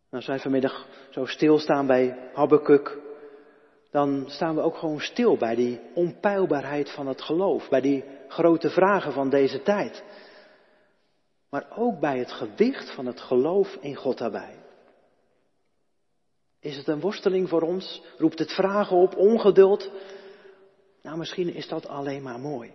Als 0.09 0.27
wij 0.27 0.39
vanmiddag 0.39 0.87
zo 1.09 1.25
stilstaan 1.25 1.87
bij 1.87 2.29
Habakkuk, 2.33 2.97
dan 3.91 4.23
staan 4.27 4.55
we 4.55 4.61
ook 4.61 4.77
gewoon 4.77 4.99
stil 4.99 5.37
bij 5.37 5.55
die 5.55 5.79
onpeilbaarheid 5.93 6.91
van 6.91 7.07
het 7.07 7.21
geloof, 7.21 7.69
bij 7.69 7.81
die 7.81 8.03
grote 8.27 8.69
vragen 8.69 9.13
van 9.13 9.29
deze 9.29 9.61
tijd. 9.61 10.03
Maar 11.49 11.67
ook 11.75 11.99
bij 11.99 12.19
het 12.19 12.31
gewicht 12.31 12.95
van 12.95 13.05
het 13.05 13.21
geloof 13.21 13.77
in 13.81 13.95
God 13.95 14.17
daarbij. 14.17 14.60
Is 16.61 16.77
het 16.77 16.87
een 16.87 16.99
worsteling 16.99 17.49
voor 17.49 17.61
ons? 17.61 18.01
Roept 18.17 18.39
het 18.39 18.51
vragen 18.51 18.97
op, 18.97 19.15
ongeduld? 19.15 19.91
Nou, 21.01 21.17
misschien 21.17 21.53
is 21.53 21.67
dat 21.67 21.87
alleen 21.87 22.21
maar 22.21 22.39
mooi. 22.39 22.71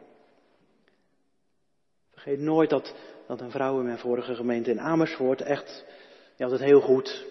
Vergeet 2.11 2.39
nooit 2.39 2.71
dat, 2.71 2.95
dat 3.27 3.41
een 3.41 3.51
vrouw 3.51 3.79
in 3.79 3.85
mijn 3.85 3.99
vorige 3.99 4.35
gemeente 4.35 4.71
in 4.71 4.81
Amersfoort 4.81 5.41
echt, 5.41 5.85
die 6.37 6.47
had 6.47 6.51
het 6.51 6.69
heel 6.69 6.81
goed, 6.81 7.27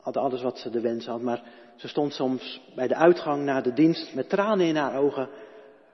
had 0.00 0.16
alles 0.16 0.42
wat 0.42 0.58
ze 0.58 0.70
de 0.70 0.80
wens 0.80 1.06
had, 1.06 1.20
maar 1.20 1.42
ze 1.76 1.88
stond 1.88 2.12
soms 2.12 2.60
bij 2.74 2.88
de 2.88 2.94
uitgang 2.94 3.44
naar 3.44 3.62
de 3.62 3.72
dienst 3.72 4.14
met 4.14 4.28
tranen 4.28 4.66
in 4.66 4.76
haar 4.76 4.98
ogen, 4.98 5.28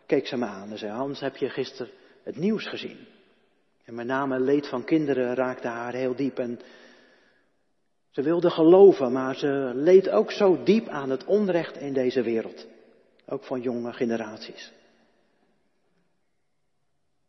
keek 0.06 0.26
ze 0.26 0.36
me 0.36 0.46
aan 0.46 0.70
en 0.70 0.78
zei, 0.78 0.92
Hans, 0.92 1.20
heb 1.20 1.36
je 1.36 1.48
gisteren 1.48 1.92
het 2.22 2.36
nieuws 2.36 2.66
gezien? 2.68 3.06
En 3.84 3.94
met 3.94 4.06
name 4.06 4.40
leed 4.40 4.68
van 4.68 4.84
kinderen 4.84 5.34
raakte 5.34 5.68
haar 5.68 5.94
heel 5.94 6.14
diep 6.14 6.38
en 6.38 6.60
Ze 8.10 8.22
wilde 8.22 8.50
geloven, 8.50 9.12
maar 9.12 9.36
ze 9.36 9.70
leed 9.74 10.10
ook 10.10 10.30
zo 10.32 10.62
diep 10.62 10.88
aan 10.88 11.10
het 11.10 11.24
onrecht 11.24 11.76
in 11.76 11.92
deze 11.92 12.22
wereld. 12.22 12.66
Ook 13.26 13.44
van 13.44 13.60
jonge 13.60 13.92
generaties. 13.92 14.72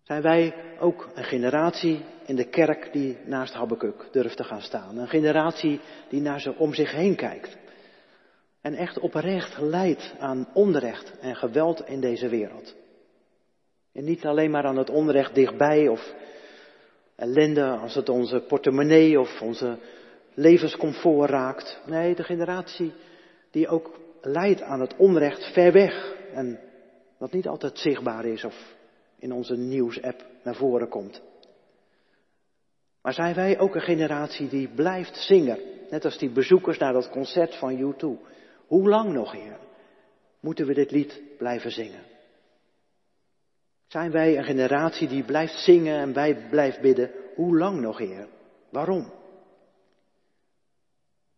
Zijn 0.04 0.22
wij 0.22 0.54
ook 0.80 1.10
een 1.14 1.24
generatie 1.24 2.06
in 2.26 2.36
de 2.36 2.50
kerk 2.50 2.94
die 2.94 3.18
naast 3.26 3.54
Habakkuk 3.54 4.08
durft 4.12 4.38
te 4.38 4.44
gaan 4.44 4.62
staan? 4.62 4.98
Een 4.98 5.08
generatie 5.08 5.80
die 6.10 6.22
naar 6.22 6.42
ze 6.42 6.56
om 6.56 6.74
zich 6.74 6.92
heen 6.92 7.16
kijkt. 7.16 7.58
En 8.62 8.74
echt 8.74 9.00
oprecht 9.00 9.58
leidt 9.58 10.14
aan 10.20 10.48
onrecht 10.54 11.20
en 11.20 11.36
geweld 11.36 11.88
in 11.88 12.02
deze 12.02 12.30
wereld. 12.30 12.76
En 13.94 14.04
niet 14.04 14.26
alleen 14.26 14.52
maar 14.52 14.66
aan 14.66 14.78
het 14.78 14.90
onrecht 14.90 15.36
dichtbij 15.36 15.88
of 15.88 16.14
ellende 17.16 17.66
als 17.66 17.96
het 17.96 18.10
onze 18.10 18.40
portemonnee 18.40 19.20
of 19.20 19.42
onze 19.42 19.78
levenscomfort 20.34 21.30
raakt. 21.30 21.82
Nee, 21.86 22.16
de 22.16 22.24
generatie 22.24 22.94
die 23.52 23.68
ook 23.68 24.00
leidt 24.22 24.62
aan 24.62 24.82
het 24.82 24.96
onrecht 24.98 25.54
ver 25.54 25.72
weg 25.72 26.16
en 26.34 26.60
wat 27.18 27.32
niet 27.32 27.48
altijd 27.48 27.78
zichtbaar 27.78 28.26
is 28.26 28.44
of 28.44 28.76
in 29.20 29.34
onze 29.34 29.56
nieuwsapp 29.56 30.26
naar 30.44 30.56
voren 30.56 30.90
komt. 30.90 31.22
Maar 33.02 33.14
zijn 33.14 33.36
wij 33.36 33.60
ook 33.60 33.76
een 33.76 33.82
generatie 33.82 34.48
die 34.48 34.68
blijft 34.68 35.16
zingen, 35.16 35.60
net 35.90 36.06
als 36.06 36.18
die 36.18 36.30
bezoekers 36.30 36.78
naar 36.78 36.94
dat 36.94 37.10
concert 37.10 37.56
van 37.56 37.94
U2? 37.94 38.06
Hoe 38.68 38.90
lang 38.90 39.14
nog, 39.14 39.32
Heer, 39.32 39.58
moeten 40.40 40.66
we 40.66 40.74
dit 40.74 40.92
lied 40.92 41.22
blijven 41.38 41.72
zingen? 41.72 42.04
Zijn 43.88 44.12
wij 44.12 44.38
een 44.38 44.44
generatie 44.44 45.08
die 45.08 45.24
blijft 45.24 45.60
zingen 45.60 46.00
en 46.00 46.14
wij 46.14 46.48
blijft 46.50 46.82
bidden? 46.82 47.12
Hoe 47.36 47.58
lang 47.58 47.82
nog, 47.82 47.98
Heer? 47.98 48.28
Waarom? 48.70 49.12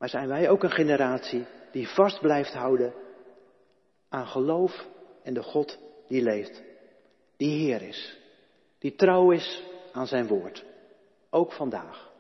Maar 0.04 0.12
zijn 0.12 0.28
wij 0.28 0.50
ook 0.50 0.64
een 0.64 0.72
generatie 0.72 1.46
die 1.72 1.88
vast 1.88 2.20
blijft 2.20 2.54
houden 2.54 2.94
aan 4.10 4.28
geloof 4.28 4.88
en 5.22 5.34
de 5.34 5.44
God 5.44 5.80
die 6.08 6.22
leeft, 6.22 6.64
die 7.38 7.60
Heer 7.60 7.82
is, 7.82 8.18
die 8.80 8.96
trouw 8.96 9.32
is 9.32 9.64
aan 9.92 10.08
zijn 10.08 10.28
woord, 10.28 10.66
ook 11.30 11.52
vandaag, 11.52 12.12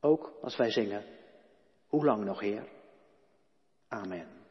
ook 0.00 0.32
als 0.42 0.56
wij 0.56 0.70
zingen, 0.70 1.04
hoe 1.86 2.04
lang 2.04 2.24
nog 2.24 2.40
Heer? 2.40 2.68
Amen. 3.88 4.41